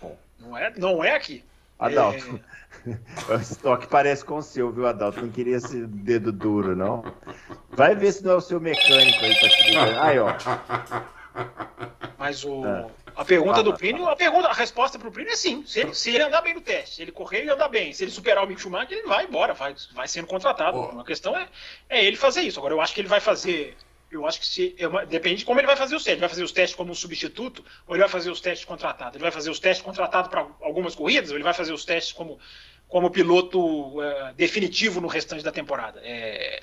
[0.00, 1.44] Bom, não é, não é aqui.
[1.78, 2.40] Adalto.
[2.84, 2.98] É...
[3.32, 5.22] o estoque parece com o seu, viu, Adalto?
[5.22, 7.04] Não queria esse dedo duro, não.
[7.70, 10.04] Vai ver se não é o seu mecânico aí pra te ligar.
[10.04, 10.34] Aí, ó.
[12.18, 12.66] Mas o.
[12.66, 13.01] É.
[13.14, 15.64] A pergunta do Plínio, a, pergunta, a resposta para o Plínio é sim.
[15.66, 17.92] Se ele, se ele, andar bem no teste, se ele correr, ele andar bem.
[17.92, 20.78] Se ele superar o Mick Schumacher, ele vai embora, vai, vai sendo contratado.
[20.78, 21.00] Oh.
[21.00, 21.48] A questão é,
[21.88, 22.58] é ele fazer isso.
[22.58, 23.76] Agora, eu acho que ele vai fazer
[24.12, 26.12] eu acho que se, é uma, depende de como ele vai fazer os testes.
[26.12, 29.14] Ele vai fazer os testes como um substituto ou ele vai fazer os testes contratados?
[29.14, 32.12] Ele vai fazer os testes contratados para algumas corridas ou ele vai fazer os testes
[32.12, 32.38] como,
[32.86, 36.00] como piloto é, definitivo no restante da temporada?
[36.04, 36.60] É...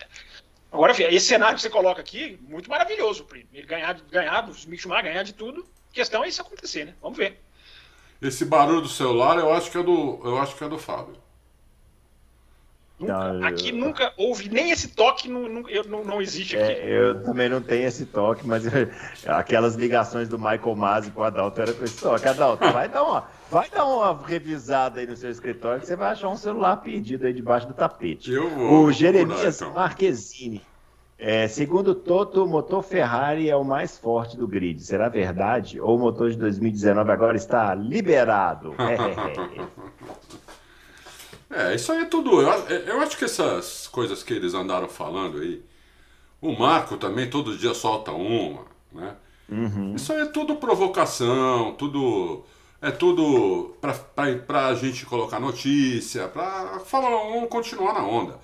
[0.71, 3.27] Agora, esse cenário que você coloca aqui, muito maravilhoso.
[3.51, 5.67] Ele ganhar, ganhar do Mick Schumacher, ganhar de tudo.
[5.91, 6.93] A questão é isso acontecer, né?
[7.01, 7.39] Vamos ver.
[8.21, 11.15] Esse barulho do celular, eu acho que é do, eu acho que é do Fábio.
[12.99, 16.71] Nunca, aqui nunca houve nem esse toque, não, não, não, existe aqui.
[16.71, 18.89] É, eu também não tenho esse toque, mas eu,
[19.25, 22.27] aquelas ligações do Michael Masi com o Adalto era com esse toque.
[22.27, 26.11] Adalto, vai dar, uma, vai dar uma revisada aí no seu escritório que você vai
[26.11, 28.33] achar um celular perdido aí debaixo do tapete.
[28.33, 29.73] Eu vou, o Jeremias então.
[29.73, 30.61] Marquezine.
[31.21, 34.81] É, segundo Toto, o motor Ferrari é o mais forte do grid.
[34.81, 35.79] Será verdade?
[35.81, 38.73] Ou o motor de 2019 agora está liberado?
[41.51, 42.39] É, isso aí é tudo.
[42.41, 45.63] Eu, eu acho que essas coisas que eles andaram falando aí.
[46.39, 48.61] O Marco também todo dia solta uma,
[48.91, 49.15] né?
[49.49, 49.95] Uhum.
[49.95, 52.43] Isso aí é tudo provocação, tudo.
[52.79, 53.93] É tudo pra,
[54.45, 58.39] pra gente colocar notícia, pra Fórmula 1 continuar na onda.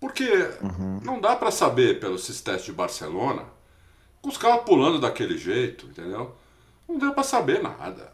[0.00, 0.24] Porque
[0.62, 1.00] uhum.
[1.02, 3.44] não dá para saber pelos testes de Barcelona,
[4.20, 6.34] com os carros pulando daquele jeito, entendeu?
[6.88, 8.12] Não deu para saber nada.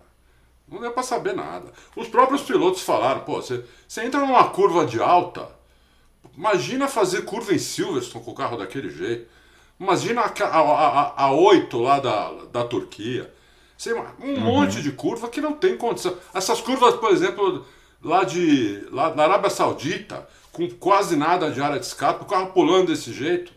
[0.69, 1.73] Não deu para saber nada.
[1.97, 3.65] Os próprios pilotos falaram, pô, você,
[3.99, 5.49] entra numa curva de alta,
[6.37, 9.29] imagina fazer curva em Silverstone com o carro daquele jeito.
[9.79, 13.33] Imagina a, a, a, a 8 lá da, da Turquia.
[14.21, 14.41] Um uhum.
[14.41, 16.17] monte de curva que não tem condição.
[16.33, 17.67] Essas curvas, por exemplo,
[18.03, 22.53] lá de lá na Arábia Saudita, com quase nada de área de escape, o carro
[22.53, 23.53] pulando desse jeito.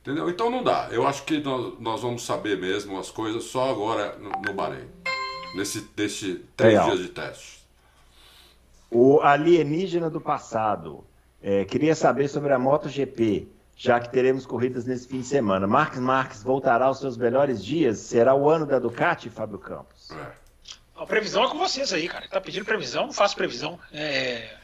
[0.00, 0.30] Entendeu?
[0.30, 0.88] Então não dá.
[0.90, 4.88] Eu acho que nós, nós vamos saber mesmo as coisas só agora no, no Bahrein
[5.54, 6.90] nesse, nesse três Legal.
[6.90, 7.58] dias de teste.
[8.90, 11.04] O alienígena do passado.
[11.40, 15.66] É, queria saber sobre a MotoGP, já que teremos corridas nesse fim de semana.
[15.66, 17.98] Marcos Marques voltará aos seus melhores dias?
[17.98, 20.10] Será o ano da Ducati, Fábio Campos?
[20.10, 20.32] É.
[20.96, 22.26] A previsão é com vocês aí, cara.
[22.28, 23.78] Tá pedindo previsão, não faço previsão.
[23.92, 24.57] É...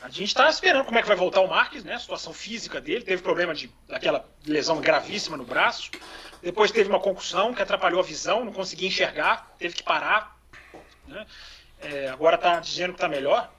[0.00, 1.94] A gente está esperando como é que vai voltar o Marques, né?
[1.94, 3.04] A situação física dele.
[3.04, 5.90] Teve problema de daquela lesão gravíssima no braço.
[6.40, 10.36] Depois teve uma concussão que atrapalhou a visão, não conseguia enxergar, teve que parar.
[11.06, 11.26] Né?
[11.80, 13.50] É, agora está dizendo que está melhor.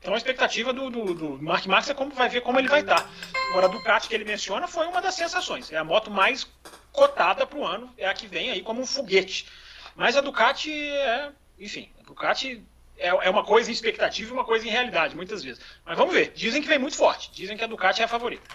[0.00, 2.80] Então a expectativa do, do, do Mark Marques é como vai ver como ele vai
[2.80, 3.00] estar.
[3.02, 3.08] Tá.
[3.50, 5.72] Agora a Ducati que ele menciona foi uma das sensações.
[5.72, 6.48] É a moto mais
[6.92, 9.46] cotada para o ano, é a que vem aí como um foguete.
[9.94, 12.64] Mas a Ducati é, enfim, a Ducati
[12.98, 15.60] é, é uma coisa em expectativa e uma coisa em realidade, muitas vezes.
[15.84, 16.32] Mas vamos ver.
[16.34, 17.30] Dizem que vem muito forte.
[17.32, 18.48] Dizem que a Ducati é a favorita.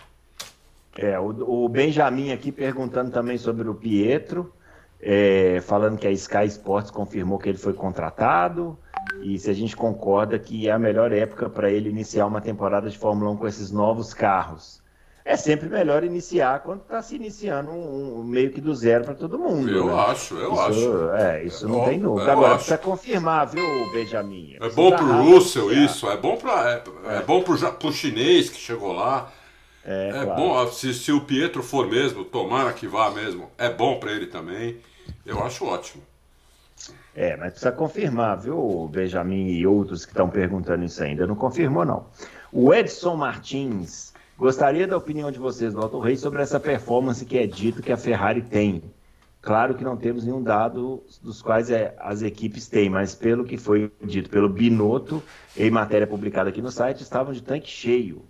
[0.98, 4.54] É, o, o Benjamin aqui perguntando também sobre o Pietro,
[5.00, 8.78] é, falando que a Sky Sports confirmou que ele foi contratado
[9.24, 12.90] e se a gente concorda que é a melhor época para ele iniciar uma temporada
[12.90, 14.81] de Fórmula 1 com esses novos carros.
[15.24, 19.14] É sempre melhor iniciar quando está se iniciando um, um, meio que do zero para
[19.14, 19.70] todo mundo.
[19.70, 19.94] Eu né?
[20.08, 21.10] acho, eu isso, acho.
[21.12, 22.32] É, isso é não bom, tem dúvida.
[22.32, 22.56] Agora, acho.
[22.56, 24.58] precisa confirmar, viu, Benjamin?
[24.60, 27.22] É bom para o Russell isso, é bom para é, é, é.
[27.22, 29.32] bom para o chinês que chegou lá.
[29.86, 30.36] É, é claro.
[30.36, 34.28] bom, se, se o Pietro for mesmo, tomara que vá mesmo, é bom para ele
[34.28, 34.78] também.
[35.26, 36.04] eu acho ótimo.
[37.16, 41.28] É, mas precisa confirmar, viu, Benjamin e outros que estão perguntando isso ainda.
[41.28, 42.06] Não confirmou, não.
[42.52, 44.11] O Edson Martins
[44.42, 47.92] gostaria da opinião de vocês, do Alto Rei, sobre essa performance que é dito que
[47.92, 48.82] a Ferrari tem.
[49.40, 53.56] Claro que não temos nenhum dado dos quais é, as equipes têm, mas pelo que
[53.56, 55.22] foi dito pelo Binotto,
[55.56, 58.24] em matéria publicada aqui no site, estavam de tanque cheio.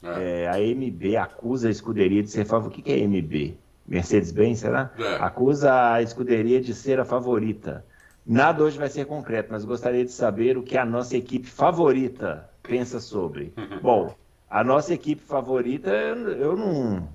[0.00, 0.44] É.
[0.44, 2.72] É, a MB acusa a escuderia de ser favorita.
[2.72, 3.58] O que, que é MB?
[3.84, 4.92] Mercedes-Benz, será?
[4.96, 5.16] É.
[5.16, 7.84] Acusa a escuderia de ser a favorita.
[8.24, 12.48] Nada hoje vai ser concreto, mas gostaria de saber o que a nossa equipe favorita
[12.62, 13.52] pensa sobre.
[13.82, 14.14] Bom,
[14.52, 17.08] a nossa equipe favorita eu não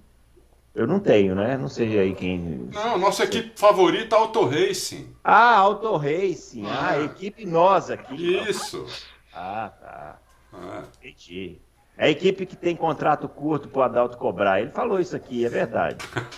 [0.74, 1.58] eu não tenho, né?
[1.58, 2.70] Não sei aí quem.
[2.74, 5.16] Não, nossa equipe favorita é Auto Racing.
[5.24, 6.66] Ah, Auto Racing.
[6.68, 8.38] Ah, ah equipe nós aqui.
[8.48, 8.86] Isso.
[9.34, 10.20] Ah, tá.
[10.54, 10.84] Ah.
[11.00, 11.60] Entendi.
[11.98, 14.62] É a equipe que tem contrato curto para o Adalto cobrar.
[14.62, 15.98] Ele falou isso aqui, é verdade.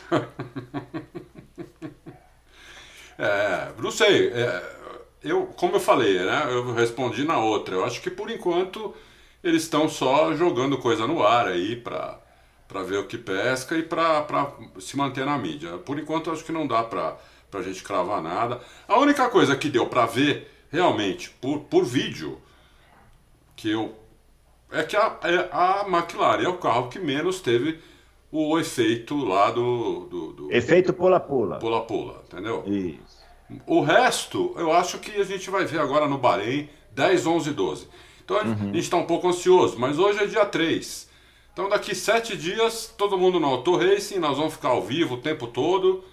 [3.19, 4.29] é, não sei.
[4.29, 4.63] É,
[5.21, 6.45] eu, como eu falei, né?
[6.49, 7.75] Eu respondi na outra.
[7.75, 8.95] Eu acho que por enquanto
[9.43, 12.19] eles estão só jogando coisa no ar aí para
[12.67, 15.79] para ver o que pesca e para se manter na mídia.
[15.79, 17.17] Por enquanto, acho que não dá para
[17.51, 18.61] a gente cravar nada.
[18.87, 22.39] A única coisa que deu para ver realmente por, por vídeo
[23.55, 23.95] que eu
[24.71, 27.79] é que a, é, a McLaren é o carro que menos teve
[28.31, 30.05] o efeito lá do.
[30.05, 31.57] do, do efeito pula-pula.
[31.57, 32.63] Pula-pula, entendeu?
[32.67, 33.19] Isso.
[33.65, 37.87] O resto, eu acho que a gente vai ver agora no Bahrein 10, 11, 12.
[38.29, 38.53] Então uhum.
[38.53, 41.09] a gente está um pouco ansioso, mas hoje é dia 3.
[41.51, 45.17] Então daqui sete dias, todo mundo no Auto Racing, nós vamos ficar ao vivo o
[45.17, 46.05] tempo todo,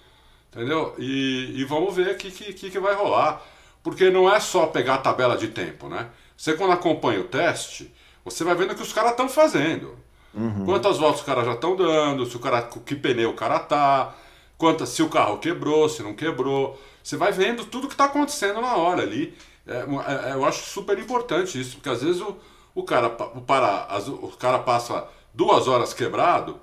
[0.51, 0.95] entendeu?
[0.97, 3.41] E, e vamos ver o que, que, que vai rolar.
[3.83, 6.07] Porque não é só pegar a tabela de tempo, né?
[6.35, 7.93] Você quando acompanha o teste,
[8.25, 9.95] você vai vendo o que os caras estão fazendo.
[10.33, 10.65] Uhum.
[10.65, 14.15] Quantas voltas os caras já estão dando, se o cara, que pneu o cara tá,
[14.57, 16.77] quantas, se o carro quebrou, se não quebrou.
[17.01, 19.33] Você vai vendo tudo que está acontecendo na hora ali.
[19.67, 22.37] É, é, eu acho super importante isso, porque às vezes o,
[22.73, 26.59] o cara, o, para, o cara passa duas horas quebrado,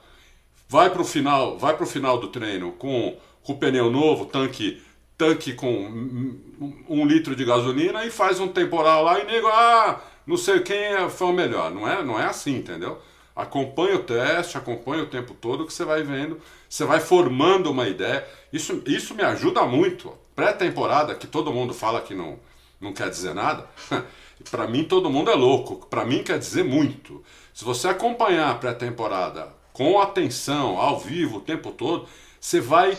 [0.68, 4.82] vai para o final, vai final do treino com, com o pneu novo, tanque
[5.16, 10.00] tanque com um, um litro de gasolina e faz um temporal lá e nego, ah,
[10.26, 11.70] não sei quem é, foi o melhor.
[11.70, 13.00] Não é, não é assim, entendeu?
[13.34, 17.88] Acompanha o teste, acompanha o tempo todo que você vai vendo, você vai formando uma
[17.88, 18.26] ideia.
[18.52, 20.12] Isso, isso me ajuda muito.
[20.34, 22.38] Pré-temporada, que todo mundo fala que não,
[22.80, 23.66] não quer dizer nada,
[24.50, 25.86] para mim todo mundo é louco.
[25.86, 27.22] Para mim quer dizer muito.
[27.52, 32.06] Se você acompanhar a pré-temporada com atenção, ao vivo, o tempo todo,
[32.40, 32.96] você vai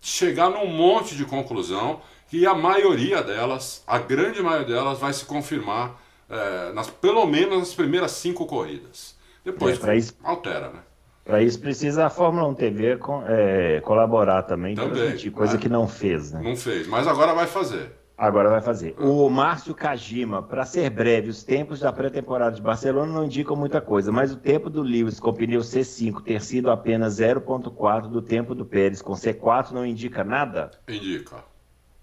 [0.00, 2.00] chegar num monte de conclusão
[2.32, 7.58] e a maioria delas, a grande maioria delas, vai se confirmar é, nas, pelo menos
[7.58, 9.16] nas primeiras cinco corridas.
[9.44, 10.80] Depois é, isso, altera, né?
[11.24, 15.86] Para isso precisa a Fórmula 1 TV com, é, colaborar também, também coisa que não
[15.86, 16.40] fez, né?
[16.42, 17.92] Não fez, mas agora vai fazer.
[18.18, 18.96] Agora vai fazer.
[18.98, 23.80] O Márcio Kajima, para ser breve, os tempos da pré-temporada de Barcelona não indicam muita
[23.80, 28.56] coisa, mas o tempo do Lewis com pneu C5 ter sido apenas 0,4 do tempo
[28.56, 30.72] do Pérez com C4 não indica nada?
[30.88, 31.44] Indica.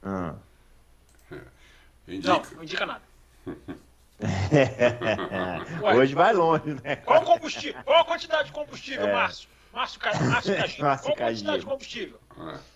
[0.01, 0.35] Ah.
[2.07, 2.29] Indica.
[2.31, 3.01] Não, não indica nada.
[5.97, 6.95] Hoje vai longe, né?
[6.95, 7.83] Qual combustível?
[7.83, 9.11] Qual a quantidade de combustível, é.
[9.11, 9.49] Márcio?
[9.73, 10.97] Márcio, Márcio Kajima.
[10.97, 12.17] Qual a quantidade de combustível?
[12.39, 12.74] É.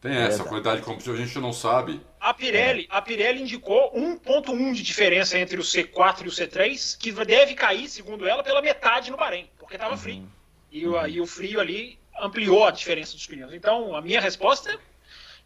[0.00, 2.00] Tem essa, a quantidade de combustível a gente não sabe.
[2.20, 7.10] A Pirelli, a Pirelli indicou 1.1 de diferença entre o C4 e o C3, que
[7.24, 9.98] deve cair, segundo ela, pela metade no Bahrein, porque estava uhum.
[9.98, 10.28] frio.
[10.70, 13.52] E, o, e o frio ali ampliou a diferença dos pneus.
[13.52, 14.78] Então, a minha resposta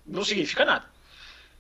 [0.05, 0.92] não significa nada.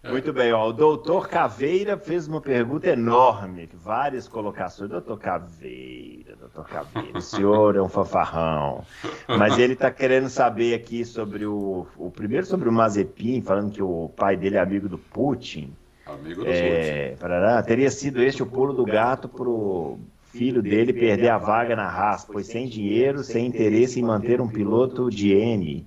[0.04, 4.90] Muito bem, ó, o doutor Caveira fez uma pergunta enorme, várias colocações.
[4.90, 8.84] Doutor Caveira, doutor Caveira, o senhor é um fanfarrão.
[9.28, 12.10] Mas ele está querendo saber aqui sobre o, o.
[12.10, 15.72] Primeiro sobre o Mazepin, falando que o pai dele é amigo do Putin.
[16.04, 17.20] Amigo do é, Putin.
[17.20, 20.00] Parará, teria sido este o pulo do gato pro
[20.32, 24.48] filho dele perder a vaga na Haas, pois sem dinheiro, sem interesse em manter um
[24.48, 25.86] piloto de N.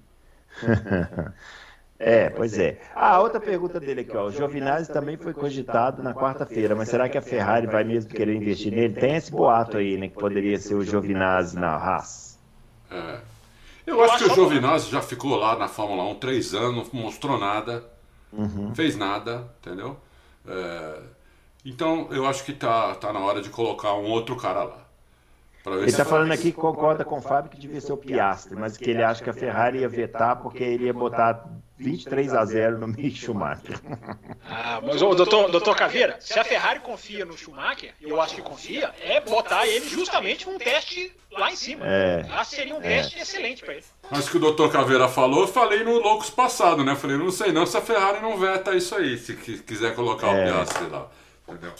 [1.98, 2.78] É, pois é.
[2.94, 4.26] Ah, outra pergunta dele aqui, ó.
[4.26, 8.36] O Giovinazzi também foi cogitado na quarta-feira, mas será que a Ferrari vai mesmo querer
[8.36, 8.94] investir nele?
[8.96, 10.10] Tem esse boato aí, né?
[10.10, 12.38] Que poderia ser o Giovinazzi na Haas.
[12.92, 13.20] É.
[13.88, 17.38] Eu acho que o Giovinazzi já ficou lá na Fórmula 1 três anos, não mostrou
[17.38, 17.84] nada,
[18.34, 18.74] uhum.
[18.76, 19.98] fez nada, entendeu?
[20.48, 21.00] É...
[21.64, 24.85] Então eu acho que tá, tá na hora de colocar um outro cara lá.
[25.66, 28.78] Ele está falando aqui que concorda com o Fábio que devia ser o Piastri, mas
[28.78, 31.44] que ele acha que a Ferrari ia vetar porque ele ia botar
[31.78, 33.80] 23 a 0 no Mick Schumacher.
[34.48, 38.42] Ah, mas o doutor, doutor Caveira, se a Ferrari confia no Schumacher, eu acho que
[38.42, 41.86] confia, é botar ele justamente num teste lá em cima.
[41.86, 42.26] É.
[42.30, 43.84] Acho que seria um teste excelente para ele.
[44.10, 46.96] Mas que o doutor Caveira falou, eu falei no Loucos passado, né?
[46.96, 50.36] Falei, não sei não se a Ferrari não veta isso aí, se quiser colocar o
[50.36, 51.08] Piastri lá.
[51.48, 51.74] Entendeu?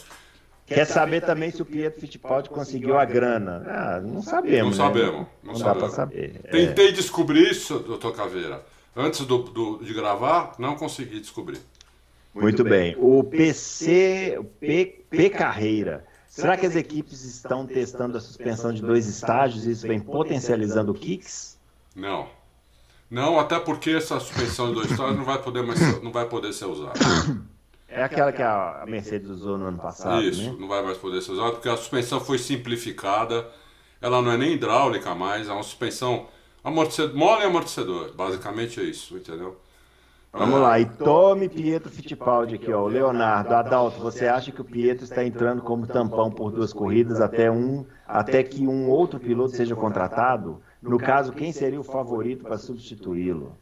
[0.66, 3.64] Quer saber também se o Pietro Fittipaldi conseguiu a grana?
[3.68, 4.76] Ah, não sabemos.
[4.76, 4.92] Não né?
[4.94, 5.26] sabemos.
[5.42, 5.78] Não, Não dá sabemos.
[5.78, 6.40] para saber.
[6.44, 6.50] É.
[6.50, 8.64] Tentei descobrir isso, doutor Caveira.
[8.96, 11.60] Antes do, do- de gravar, não consegui descobrir.
[12.34, 12.96] Muito bem.
[12.98, 16.04] O PC, o P, P Carreira.
[16.28, 20.92] Será que as equipes estão testando a suspensão de dois estágios e isso vem potencializando
[20.92, 21.56] o kicks?
[21.94, 22.28] Não.
[23.10, 26.52] Não, até porque essa suspensão de dois estágios não vai poder mais não vai poder
[26.52, 26.92] ser usada.
[27.88, 30.56] É aquela que a Mercedes usou no ano passado, Isso, né?
[30.58, 33.46] não vai mais poder ser usada porque a suspensão foi simplificada.
[34.00, 36.26] Ela não é nem hidráulica mais, é uma suspensão
[36.62, 38.12] amortecedor, mole e amortecedor.
[38.14, 39.56] Basicamente é isso, entendeu?
[40.32, 42.82] Vamos lá, e tome Pietro Fittipaldi aqui, ó.
[42.82, 47.22] O Leonardo, Adalto, você acha que o Pietro está entrando como tampão por duas corridas
[47.22, 50.60] até, um, até que um outro piloto seja contratado?
[50.82, 53.56] No caso, quem seria o favorito para substituí-lo?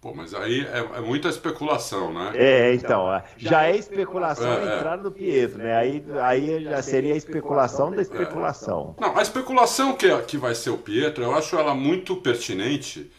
[0.00, 2.30] Pô, mas aí é, é muita especulação, né?
[2.34, 4.68] É, então, ó, já é especulação É, é.
[4.68, 5.76] entrada do Pietro, né?
[5.76, 8.96] Aí, aí já seria a especulação da especulação.
[8.96, 13.10] Não, a especulação que, que vai ser o Pietro, eu acho ela muito pertinente,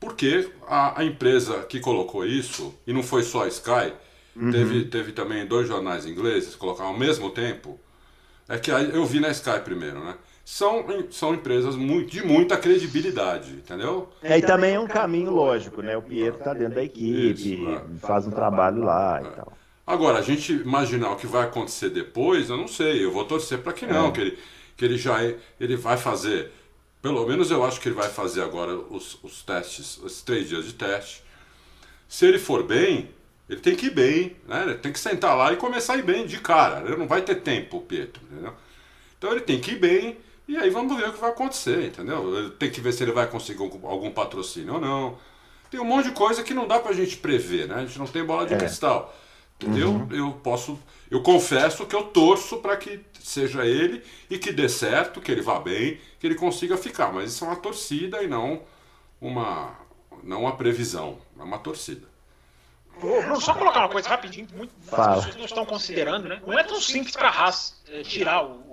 [0.00, 3.94] porque a, a empresa que colocou isso, e não foi só a Sky,
[4.50, 7.80] teve, teve também dois jornais ingleses colocaram ao mesmo tempo,
[8.48, 10.16] é que aí eu vi na Sky primeiro, né?
[10.44, 14.12] São, são empresas muito, de muita credibilidade, entendeu?
[14.22, 15.96] É, e também é um caminho lógico, né?
[15.96, 17.82] O Pietro está dentro da equipe, Isso, é.
[18.06, 19.52] faz um trabalho lá e tal.
[19.86, 23.04] Agora, a gente imaginar o que vai acontecer depois, eu não sei.
[23.04, 24.38] Eu vou torcer para que não, que, ele,
[24.76, 26.50] que ele já é- ele vai fazer.
[27.02, 30.64] Pelo menos eu acho que ele vai fazer agora os, os testes, os três dias
[30.64, 31.22] de teste.
[32.08, 33.10] Se ele for bem,
[33.48, 34.62] ele tem que ir bem, né?
[34.62, 36.80] Ele tem que sentar lá e começar a ir bem de cara.
[36.86, 38.54] Ele não vai ter tempo, o Pietro, entendeu?
[39.18, 40.16] Então ele tem que ir bem
[40.46, 42.36] e aí vamos ver o que vai acontecer, entendeu?
[42.36, 45.18] Ele tem que ver se ele vai conseguir algum, patrocínio ou não.
[45.70, 47.76] Tem um monte de coisa que não dá pra gente prever, né?
[47.76, 49.14] A gente não tem bola de cristal.
[49.60, 50.06] Entendeu?
[50.10, 50.78] Eu posso.
[51.10, 55.40] Eu confesso que eu torço para que seja ele e que dê certo, que ele
[55.40, 57.12] vá bem, que ele consiga ficar.
[57.12, 58.62] Mas isso é uma torcida e não
[59.20, 59.74] uma,
[60.22, 61.18] não uma previsão.
[61.38, 62.06] É uma torcida.
[63.00, 66.40] Bruno, só colocar uma coisa rapidinho, muito, as pessoas não estão considerando, né?
[66.46, 68.63] Não é tão simples para a Haas eh, tirar o,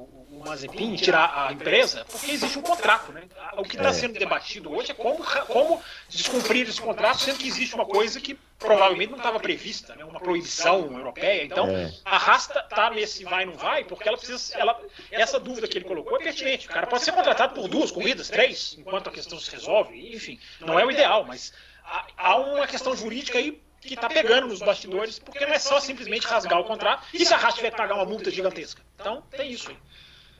[0.42, 3.24] o, Mazepin, tirar a empresa, porque existe um contrato, né?
[3.58, 3.94] O que está É.
[3.94, 8.38] sendo debatido hoje é como, como descumprir esse contrato, sendo que existe uma coisa que
[8.58, 10.04] provavelmente não estava prevista, né?
[10.04, 11.44] Uma proibição europeia.
[11.44, 11.92] Então, É.
[12.06, 14.80] a Haas tá, tá nesse vai não vai, porque ela precisa, ela,
[15.12, 16.68] essa dúvida que ele colocou é pertinente.
[16.68, 20.16] O cara pode ser contratado por duas corridas, três, enquanto a questão se resolve.
[20.16, 24.48] Enfim, não é o ideal, mas há, há uma questão jurídica aí que está pegando
[24.48, 27.72] nos bastidores, porque não é só simplesmente rasgar o contrato e se a Haas tiver
[27.72, 28.80] que pagar uma multa gigantesca.
[28.96, 29.78] Então, tem isso aí.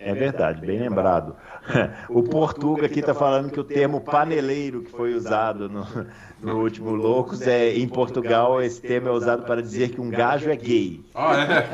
[0.04, 1.36] É verdade, bem lembrado.
[2.10, 5.86] O Portuga aqui está falando que o termo paneleiro que foi usado no,
[6.42, 10.50] no último Loucos é em Portugal esse termo é usado para dizer que um gajo
[10.50, 11.00] é gay.
[11.14, 11.68] Ah, é?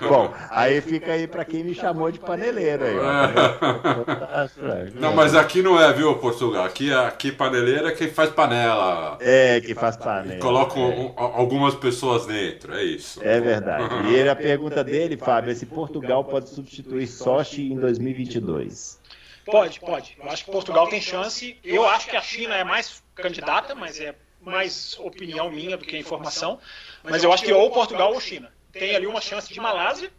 [0.08, 2.96] Bom, aí fica aí para quem me chamou de paneleiro aí.
[2.98, 4.48] ó.
[4.94, 6.64] Não, mas aqui não é, viu, Portugal?
[6.64, 9.18] Aqui, aqui paneleira é quem faz panela.
[9.20, 10.40] É que faz panela.
[10.40, 13.20] Coloca um- um- algumas pessoas dentro, é isso.
[13.22, 14.08] É verdade.
[14.08, 18.99] E ele, a pergunta dele, Fábio, é se Portugal pode substituir Sochi em 2022.
[19.44, 20.16] Pode, pode.
[20.18, 21.58] Eu acho que Portugal tem chance.
[21.64, 25.96] Eu acho que a China é mais candidata, mas é mais opinião minha do que
[25.96, 26.58] informação.
[27.02, 28.52] Mas eu acho que ou Portugal ou China.
[28.72, 30.12] Tem ali uma chance de Malásia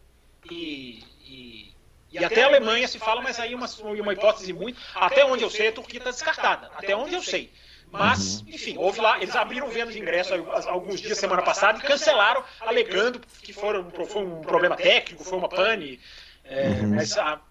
[0.50, 1.74] e, e,
[2.12, 4.80] e até a Alemanha se fala, mas aí uma, uma hipótese muito.
[4.94, 6.70] Até onde eu sei, a Turquia está descartada.
[6.76, 7.52] Até onde eu sei.
[7.92, 10.34] Mas, enfim, houve lá, eles abriram venda de ingresso
[10.68, 15.50] alguns dias, semana passada, e cancelaram, alegando que foram, foi um problema técnico, foi uma
[15.50, 16.00] pane.
[16.46, 17.42] É, Mas a,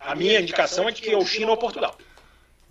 [0.00, 1.96] a minha indicação é de que ou China ou Portugal.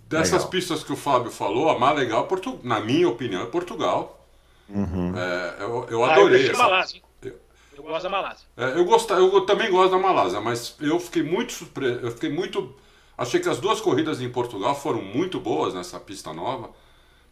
[0.08, 0.48] Dessas Legal.
[0.50, 4.24] pistas que o Fábio falou, a mais legal, é Portu- na minha opinião, é Portugal.
[4.68, 5.12] Uhum.
[5.16, 6.62] É, eu, eu Ah, eu adorei prefiro essa.
[6.62, 6.96] Malásia.
[6.96, 7.32] hein?
[7.76, 8.46] Eu gosto da Malásia.
[8.56, 12.00] É, eu, gosto, eu também gosto da Malásia, mas eu fiquei muito surpreso.
[12.00, 12.74] Eu fiquei muito.
[13.18, 16.70] Achei que as duas corridas em Portugal foram muito boas nessa pista nova.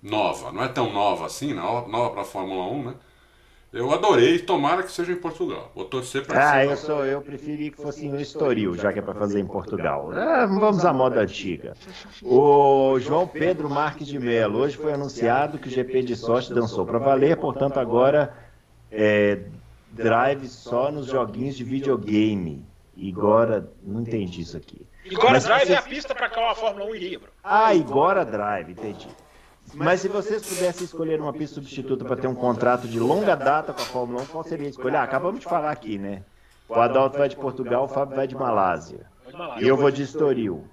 [0.02, 2.94] Nova, não é tão nova assim, nova, nova para a Fórmula 1, né?
[3.74, 5.72] Eu adorei, tomara que seja em Portugal.
[5.74, 9.02] Vou torcer para Ah, eu sou, eu preferi que fosse no Estoril, já que é
[9.02, 10.12] para fazer em Portugal.
[10.12, 11.74] Ah, vamos à moda antiga.
[12.22, 16.86] O João Pedro Marques de Mello, hoje foi anunciado que o GP de sorte dançou
[16.86, 18.32] para valer, portanto agora
[18.92, 19.40] é,
[19.90, 22.64] drive só nos joguinhos de videogame.
[22.96, 24.86] Igora, não entendi isso aqui.
[25.04, 25.72] Igora Mas Drive você...
[25.72, 27.28] é a pista para qual a Fórmula 1 iria, bro.
[27.42, 29.08] Ah, Igora Drive, entendi.
[29.74, 33.72] Mas se vocês pudessem escolher uma pista substituta para ter um contrato de longa data
[33.72, 35.00] com a Fórmula 1, qual seria a escolha?
[35.00, 36.22] Ah, acabamos de falar aqui, né?
[36.68, 39.06] O Adalto vai de Portugal, o Fábio vai de Malásia.
[39.60, 40.64] E eu vou de Estoril.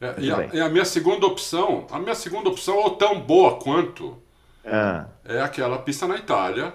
[0.00, 3.58] É, e, a, e, a, minha segunda opção, a minha segunda opção, ou tão boa
[3.58, 4.16] quanto,
[4.64, 5.06] ah.
[5.24, 6.72] é aquela pista na Itália.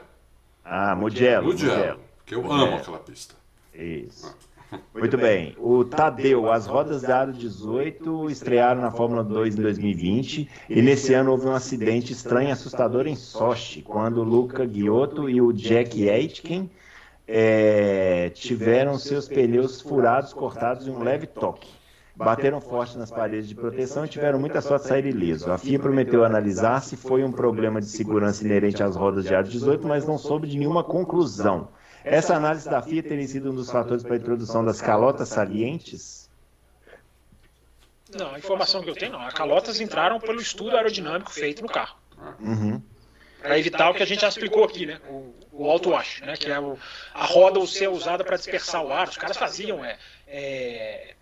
[0.63, 1.47] Ah, Mugello.
[1.47, 1.99] Mugello, Mugello.
[2.23, 2.63] que eu Mugello.
[2.67, 3.33] amo aquela pista.
[3.73, 4.27] Isso.
[4.27, 4.44] Ah.
[4.93, 5.55] Muito bem.
[5.59, 11.13] O Tadeu, as rodas da Aro 18 estrearam na Fórmula 2 em 2020 e nesse
[11.13, 15.51] ano houve um acidente estranho e assustador em Sochi, quando o Luca Giotto e o
[15.53, 16.69] Jack Aitken
[17.27, 21.69] é, tiveram seus pneus furados, cortados em um leve toque.
[22.15, 25.51] Bateram forte nas paredes de proteção e tiveram muita sorte de sair ileso.
[25.51, 29.47] A FIA prometeu analisar se foi um problema de segurança inerente às rodas de aro
[29.47, 31.67] 18, mas não soube de nenhuma conclusão.
[32.05, 36.29] Essa análise da FIA teria sido um dos fatores para a introdução das calotas salientes?
[38.15, 39.21] Não, a informação que eu tenho não.
[39.21, 41.97] As calotas entraram pelo estudo aerodinâmico feito no carro.
[42.39, 42.81] Uhum.
[43.41, 45.01] Para evitar o que a gente já explicou aqui, né?
[45.09, 46.37] O, o auto-wash, né?
[46.37, 46.77] Que é o,
[47.13, 49.07] a roda ser usada para dispersar o ar.
[49.07, 49.97] Os caras faziam é,
[50.27, 51.15] é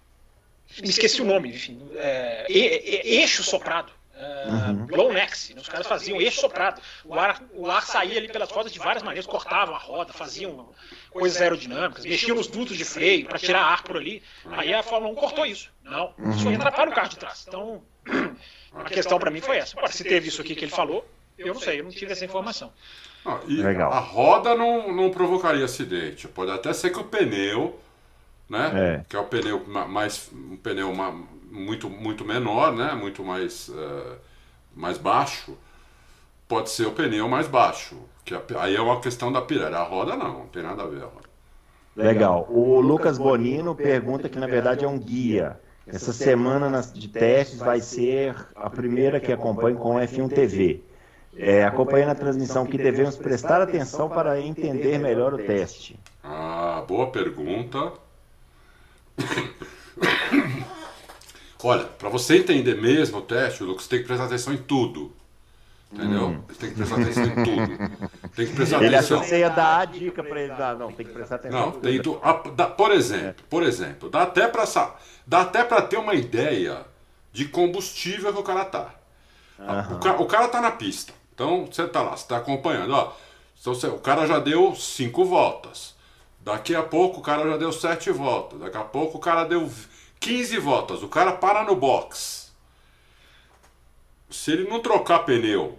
[0.82, 3.92] me esqueci o nome, enfim, é, eixo soprado.
[4.24, 5.62] Uh, blow neck, né?
[5.62, 6.82] os caras faziam eixo soprado.
[7.04, 10.70] O ar, o ar saía ali pelas rodas de várias maneiras, cortavam a roda, faziam
[11.10, 14.22] coisas aerodinâmicas, mexiam nos dutos de freio para tirar ar por ali.
[14.52, 15.72] Aí a Fórmula 1 cortou isso.
[15.84, 17.46] Não, isso aí atrapalha o carro de trás.
[17.48, 17.84] Então,
[18.74, 19.78] a questão para mim foi essa.
[19.78, 21.08] Agora, se teve isso aqui que ele falou,
[21.38, 22.72] eu não sei, eu não tive essa informação.
[23.26, 23.92] Ah, Legal.
[23.92, 26.28] A roda não, não provocaria acidente.
[26.28, 27.80] Pode até ser que o pneu
[28.50, 28.72] né?
[29.00, 29.06] É.
[29.08, 30.94] Que é o pneu mais um pneu
[31.54, 32.94] muito muito menor, né?
[32.94, 34.18] Muito mais uh,
[34.76, 35.56] mais baixo.
[36.48, 39.76] Pode ser o pneu mais baixo, que aí é uma questão da Pirelli.
[39.76, 41.30] A roda não, não tem nada a ver a roda.
[41.96, 42.48] Legal.
[42.50, 45.60] O Lucas Bonino pergunta que na verdade é um guia.
[45.86, 50.82] Essa semana de testes vai ser a primeira que acompanha com o F1 TV.
[51.36, 56.00] É, acompanhando a transmissão que devemos prestar atenção para entender melhor o teste.
[56.24, 57.92] Ah, boa pergunta.
[61.64, 65.14] Olha, para você entender mesmo o teste, Lucas, tem que prestar atenção em tudo.
[65.92, 66.30] Entendeu?
[66.30, 66.42] Hum.
[66.60, 68.10] Tem que prestar atenção em tudo.
[68.36, 69.24] Tem que prestar ele atenção.
[69.24, 70.54] você ia dar a dica para ele.
[70.54, 71.60] Não, não, tem que prestar atenção.
[71.60, 73.50] Não, tem do, a, dá, por exemplo, é.
[73.50, 74.64] por exemplo, dá até para
[75.26, 76.84] dá até para ter uma ideia
[77.32, 78.90] de combustível que o cara tá.
[79.60, 79.96] Uhum.
[79.96, 81.14] O, cara, o cara tá na pista.
[81.34, 83.14] Então você tá lá, você tá acompanhando, ó.
[83.62, 85.96] Então, você, o cara já deu cinco voltas.
[86.44, 88.60] Daqui a pouco o cara já deu 7 voltas.
[88.60, 89.70] Daqui a pouco o cara deu
[90.24, 91.04] 15 voltas.
[91.04, 92.54] O cara para no box.
[94.30, 95.78] Se ele não trocar pneu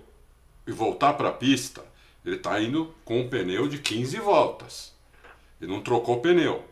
[0.66, 1.82] e voltar para a pista,
[2.24, 4.92] ele está indo com um pneu de 15 voltas.
[5.60, 6.62] Ele não trocou pneu.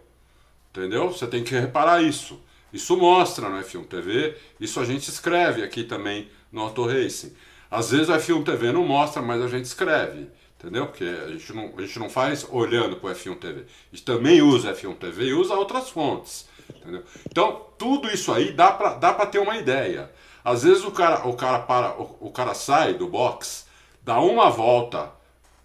[0.70, 1.10] Entendeu?
[1.10, 2.38] Você tem que reparar isso.
[2.72, 7.34] Isso mostra no F1 TV, isso a gente escreve aqui também no Auto Racing.
[7.70, 10.28] Às vezes o F1 TV não mostra, mas a gente escreve.
[10.58, 10.86] Entendeu?
[10.86, 13.60] Porque a gente não, a gente não faz olhando para o F1 TV.
[13.60, 16.46] A gente também usa F1 TV e usa outras fontes.
[16.76, 17.02] Entendeu?
[17.28, 20.10] Então, tudo isso aí dá para dá ter uma ideia.
[20.44, 23.66] Às vezes o cara, o cara para, o, o, cara sai do box,
[24.02, 25.10] dá uma volta,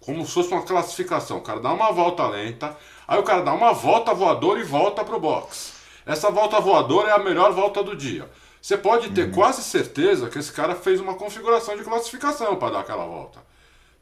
[0.00, 1.38] como se fosse uma classificação.
[1.38, 5.04] O cara dá uma volta lenta, aí o cara dá uma volta voadora e volta
[5.04, 5.74] para o box.
[6.06, 8.30] Essa volta voadora é a melhor volta do dia.
[8.62, 9.32] Você pode ter uhum.
[9.32, 13.40] quase certeza que esse cara fez uma configuração de classificação para dar aquela volta.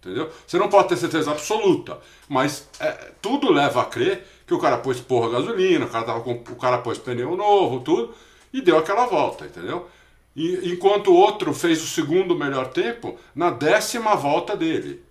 [0.00, 0.30] Entendeu?
[0.46, 1.98] Você não pode ter certeza absoluta,
[2.28, 6.20] mas é, tudo leva a crer que o cara pôs porra gasolina, o cara, tava
[6.20, 8.14] com, o cara pôs pneu novo, tudo,
[8.52, 9.88] e deu aquela volta, entendeu?
[10.34, 15.02] E, enquanto o outro fez o segundo melhor tempo na décima volta dele.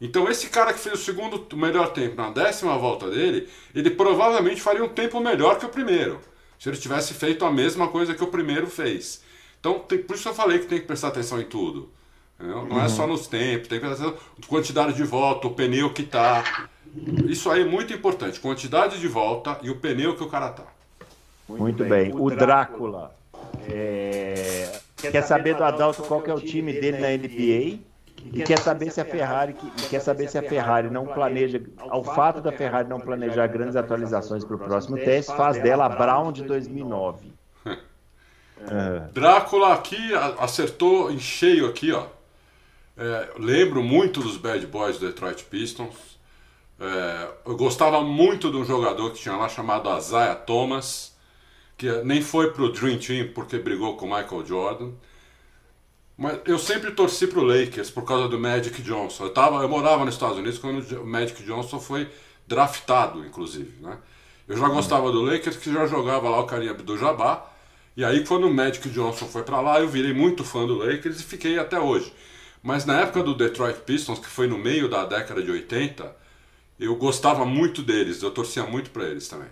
[0.00, 4.60] Então esse cara que fez o segundo melhor tempo na décima volta dele, ele provavelmente
[4.60, 6.20] faria um tempo melhor que o primeiro,
[6.58, 9.22] se ele tivesse feito a mesma coisa que o primeiro fez.
[9.58, 11.90] Então, tem, por isso eu falei que tem que prestar atenção em tudo.
[12.38, 12.80] Não, uhum.
[12.80, 16.68] é só nos tempos, tem que ter quantidade de volta, o pneu que tá.
[17.26, 20.64] Isso aí é muito importante, quantidade de volta e o pneu que o cara tá.
[21.48, 22.10] Muito, muito bem.
[22.10, 22.20] bem.
[22.20, 23.14] O Drácula
[23.68, 24.80] é...
[24.96, 27.78] quer saber do Adalto qual que é o time dele na NBA
[28.32, 29.54] e quer saber se a Ferrari
[29.88, 34.44] quer saber se a Ferrari não planeja, ao fato da Ferrari não planejar grandes atualizações
[34.44, 37.32] para o próximo teste, faz dela a Brown de 2009.
[39.12, 42.06] Drácula aqui acertou em cheio aqui, ó.
[42.96, 46.17] É, lembro muito dos Bad Boys do Detroit Pistons.
[46.80, 51.16] É, eu gostava muito de um jogador que tinha lá chamado Isaiah Thomas,
[51.76, 54.92] que nem foi pro Dream Team porque brigou com Michael Jordan.
[56.16, 59.24] Mas eu sempre torci pro Lakers por causa do Magic Johnson.
[59.24, 62.08] Eu, tava, eu morava nos Estados Unidos quando o Magic Johnson foi
[62.46, 63.98] draftado, inclusive, né?
[64.48, 67.46] Eu já gostava do Lakers, que já jogava lá o carinha do Jabá.
[67.94, 71.20] E aí, quando o Magic Johnson foi para lá, eu virei muito fã do Lakers
[71.20, 72.12] e fiquei até hoje.
[72.62, 76.16] Mas na época do Detroit Pistons, que foi no meio da década de 80,
[76.78, 79.48] eu gostava muito deles, eu torcia muito para eles também.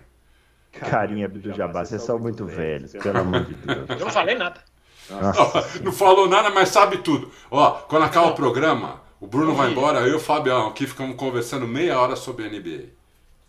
[0.71, 3.89] Carinha do Jabá, vocês são muito velhos, pelo amor de Deus.
[3.89, 4.61] Eu não falei nada.
[5.09, 5.21] Não,
[5.85, 7.31] não falou nada, mas sabe tudo.
[7.49, 11.15] Ó, quando acaba o programa, o Bruno vai embora, eu e o Fabião aqui ficamos
[11.15, 12.89] conversando meia hora sobre a NBA.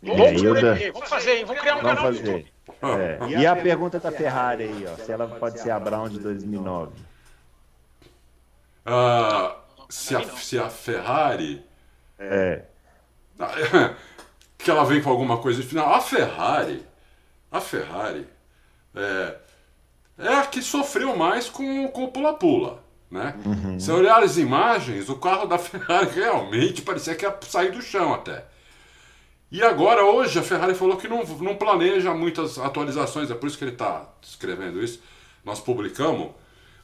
[0.00, 1.44] Vamos, eu da- vamos fazer, hein?
[1.44, 2.46] Vamos criar um Vamos canal fazer.
[2.82, 3.28] É.
[3.28, 6.92] E a pergunta da Ferrari aí, ó, se ela pode ser a Brown de 2009.
[8.86, 9.56] Ah,
[9.88, 11.64] se, a, se a Ferrari.
[12.18, 12.62] É.
[14.58, 15.94] que ela vem com alguma coisa de final.
[15.94, 16.84] A Ferrari.
[17.50, 18.26] A Ferrari.
[18.94, 19.36] É,
[20.18, 22.82] é a que sofreu mais com, o pula-pula.
[23.10, 23.34] Né?
[23.78, 28.12] Se olhar as imagens, o carro da Ferrari realmente parecia que ia sair do chão
[28.12, 28.44] até.
[29.50, 33.56] E agora, hoje, a Ferrari falou que não, não planeja muitas atualizações, é por isso
[33.56, 35.00] que ele está escrevendo isso.
[35.42, 36.32] Nós publicamos,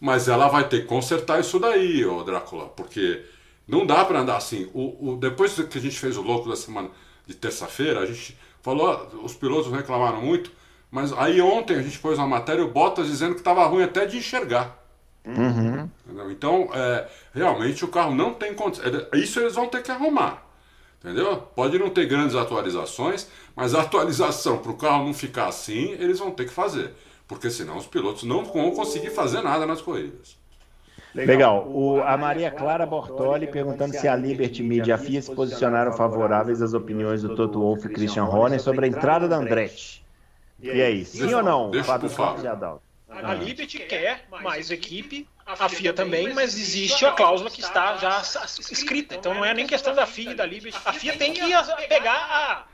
[0.01, 3.23] mas ela vai ter que consertar isso daí, ô Drácula, porque
[3.67, 4.71] não dá para andar assim.
[4.75, 6.91] O, o- depois que a gente fez o louco da semana
[7.27, 10.51] de terça-feira, a gente falou, os pilotos reclamaram muito,
[10.91, 14.07] mas aí ontem a gente pôs uma matéria, o Bottas dizendo que estava ruim até
[14.07, 14.79] de enxergar.
[16.07, 16.31] Entendeu?
[16.31, 18.85] Então, é, realmente o carro não tem condição.
[19.15, 20.45] Isso eles vão ter que arrumar.
[21.01, 21.37] Entendeu?
[21.37, 26.19] Pode não ter grandes atualizações, mas a atualização para o carro não ficar assim, eles
[26.19, 26.93] vão ter que fazer.
[27.29, 30.37] Porque senão os pilotos não vão conseguir fazer nada nas corridas.
[31.15, 31.69] Legal.
[31.69, 35.93] O, a Maria Clara Bortoli perguntando se a Liberty Media e a FIA se posicionaram
[35.93, 40.05] favoráveis às opiniões do Toto Wolff e Christian Horner sobre a entrada da Andretti.
[40.61, 42.11] E aí, sim Deixa- ou não, Fábio
[42.43, 42.83] e Adalto?
[43.09, 48.21] A Liberty quer mais equipe, a FIA também, mas existe a cláusula que está já
[48.71, 49.15] escrita.
[49.15, 50.77] Então não é nem questão da FIA e da Liberty.
[50.85, 51.43] A FIA tem que
[51.89, 52.65] pegar a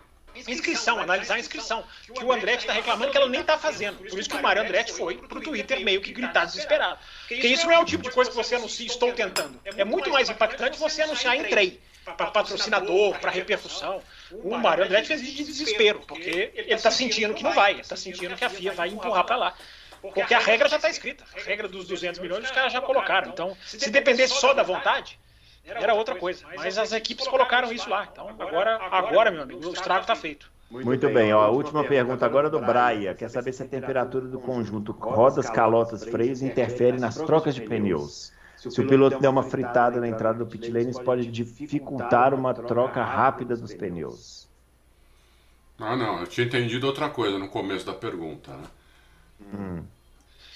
[0.49, 1.85] inscrição, analisar a inscrição.
[2.14, 3.99] Que o Andretti está reclamando que ela nem está fazendo.
[4.09, 6.99] Por isso que o Mário Andretti foi pro Twitter meio que gritar desesperado.
[7.28, 9.61] Porque isso não é o tipo de coisa que você anuncia, estou tentando.
[9.64, 11.81] É muito mais impactante você anunciar entrei.
[12.05, 14.03] Para patrocinador, para repercussão.
[14.33, 18.35] O Mário Andretti fez de desespero, porque ele está sentindo que não vai, está sentindo
[18.35, 19.55] que a FIA vai empurrar para lá.
[20.01, 21.24] Porque a regra já está escrita.
[21.37, 23.31] A regra dos 200 milhões os caras já colocaram.
[23.31, 25.18] Então, se dependesse só da vontade,
[25.65, 26.45] era outra coisa.
[26.57, 28.09] Mas as equipes colocaram isso lá.
[28.11, 30.51] Então, agora, agora meu amigo, o estrago está feito.
[30.71, 33.15] Muito bem, ó, a última pergunta agora é do Braia.
[33.15, 38.33] Quer saber se a temperatura do conjunto rodas, calotas, freios interfere nas trocas de pneus.
[38.57, 42.55] Se o piloto der uma fritada na entrada do pit lane, isso pode dificultar uma
[42.55, 44.49] troca rápida dos pneus.
[45.79, 48.53] Ah, não, eu tinha entendido outra coisa no começo da pergunta.
[48.53, 49.83] Né?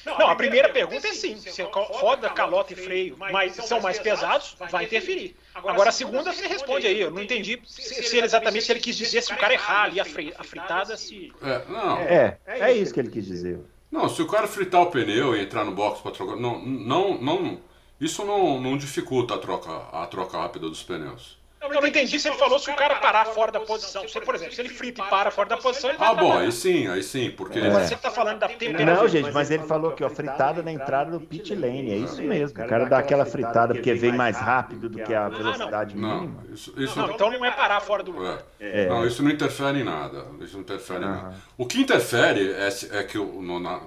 [0.06, 1.36] Não, a primeira pergunta é sim.
[1.38, 5.36] Se roda, calota e freio mas são mais pesados, vai interferir.
[5.54, 7.00] Agora a segunda você responde aí.
[7.00, 9.84] Eu não entendi se, se ele exatamente se ele quis dizer se o cara errar
[9.84, 11.32] ali a, fre- a fritada, se.
[11.42, 13.58] É, não, É, é isso que ele quis dizer.
[13.90, 16.36] não, se o cara fritar o pneu e entrar no box para trocar.
[16.36, 17.60] Não, não, não,
[18.00, 21.38] isso não, não dificulta a troca, a troca rápida dos pneus.
[21.72, 24.06] Eu não entendi se ele falou se o cara parar fora da posição.
[24.08, 26.38] Se, por exemplo, se ele frita e para fora da posição, ele vai Ah, bom,
[26.38, 27.58] aí sim, aí sim, porque.
[27.58, 27.70] É.
[27.70, 28.94] Você está falando da temperatura.
[28.94, 32.22] Não, gente, mas ele falou que ó, fritada na entrada do pit lane, é isso
[32.22, 32.62] mesmo.
[32.62, 36.44] O cara dá aquela fritada porque vem mais rápido do que a velocidade Não, mínima.
[36.52, 38.38] isso, isso Não, então não é parar fora do lugar.
[38.60, 38.86] É.
[38.86, 40.26] Não, isso não interfere em nada.
[40.40, 41.34] Isso não interfere em nada.
[41.56, 43.80] O que interfere é, é que o, no- na-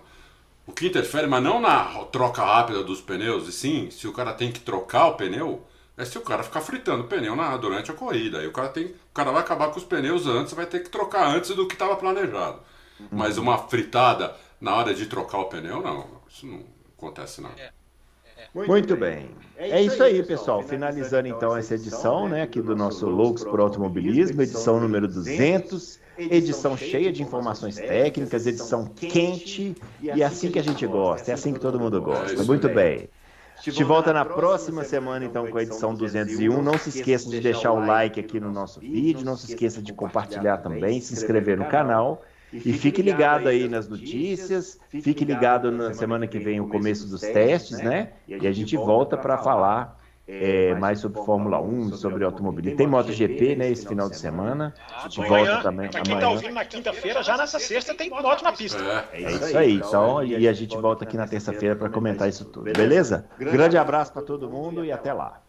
[0.65, 4.33] o que interfere, mas não na troca rápida dos pneus, e sim, se o cara
[4.33, 5.65] tem que trocar o pneu,
[5.97, 8.39] é se o cara ficar fritando o pneu na, durante a corrida.
[8.39, 10.89] Aí o cara tem, o cara vai acabar com os pneus antes, vai ter que
[10.89, 12.59] trocar antes do que estava planejado.
[13.11, 16.63] Mas uma fritada na hora de trocar o pneu, não, isso não
[16.97, 17.51] acontece não.
[18.53, 19.29] Muito bem.
[19.55, 20.61] É isso aí, pessoal.
[20.61, 26.77] Finalizando então essa edição, né, aqui do nosso Loucos por Automobilismo, edição número 200, edição
[26.77, 31.53] cheia de informações técnicas, edição quente e é assim que a gente gosta, é assim
[31.53, 32.43] que todo mundo gosta.
[32.43, 33.09] Muito bem.
[33.57, 36.61] A gente volta na próxima semana, então, com a edição 201.
[36.61, 39.91] Não se esqueça de deixar o like aqui no nosso vídeo, não se esqueça de
[39.93, 42.21] compartilhar também, se inscrever no canal.
[42.53, 47.21] E fique ligado aí nas notícias, fique ligado na semana que vem o começo dos
[47.21, 48.11] testes, né?
[48.27, 52.77] E a gente volta para falar é, mais sobre Fórmula 1, sobre automobilismo.
[52.77, 54.73] Tem MotoGP, né, esse final de semana.
[54.93, 56.35] A gente volta Amanhã, também pra quem está amanhã.
[56.35, 58.77] ouvindo na quinta-feira, já nessa sexta tem moto na pista.
[59.13, 59.23] É.
[59.23, 62.65] É isso aí, então, e a gente volta aqui na terça-feira para comentar isso tudo,
[62.73, 63.25] beleza?
[63.39, 65.41] Grande abraço para todo mundo e até lá.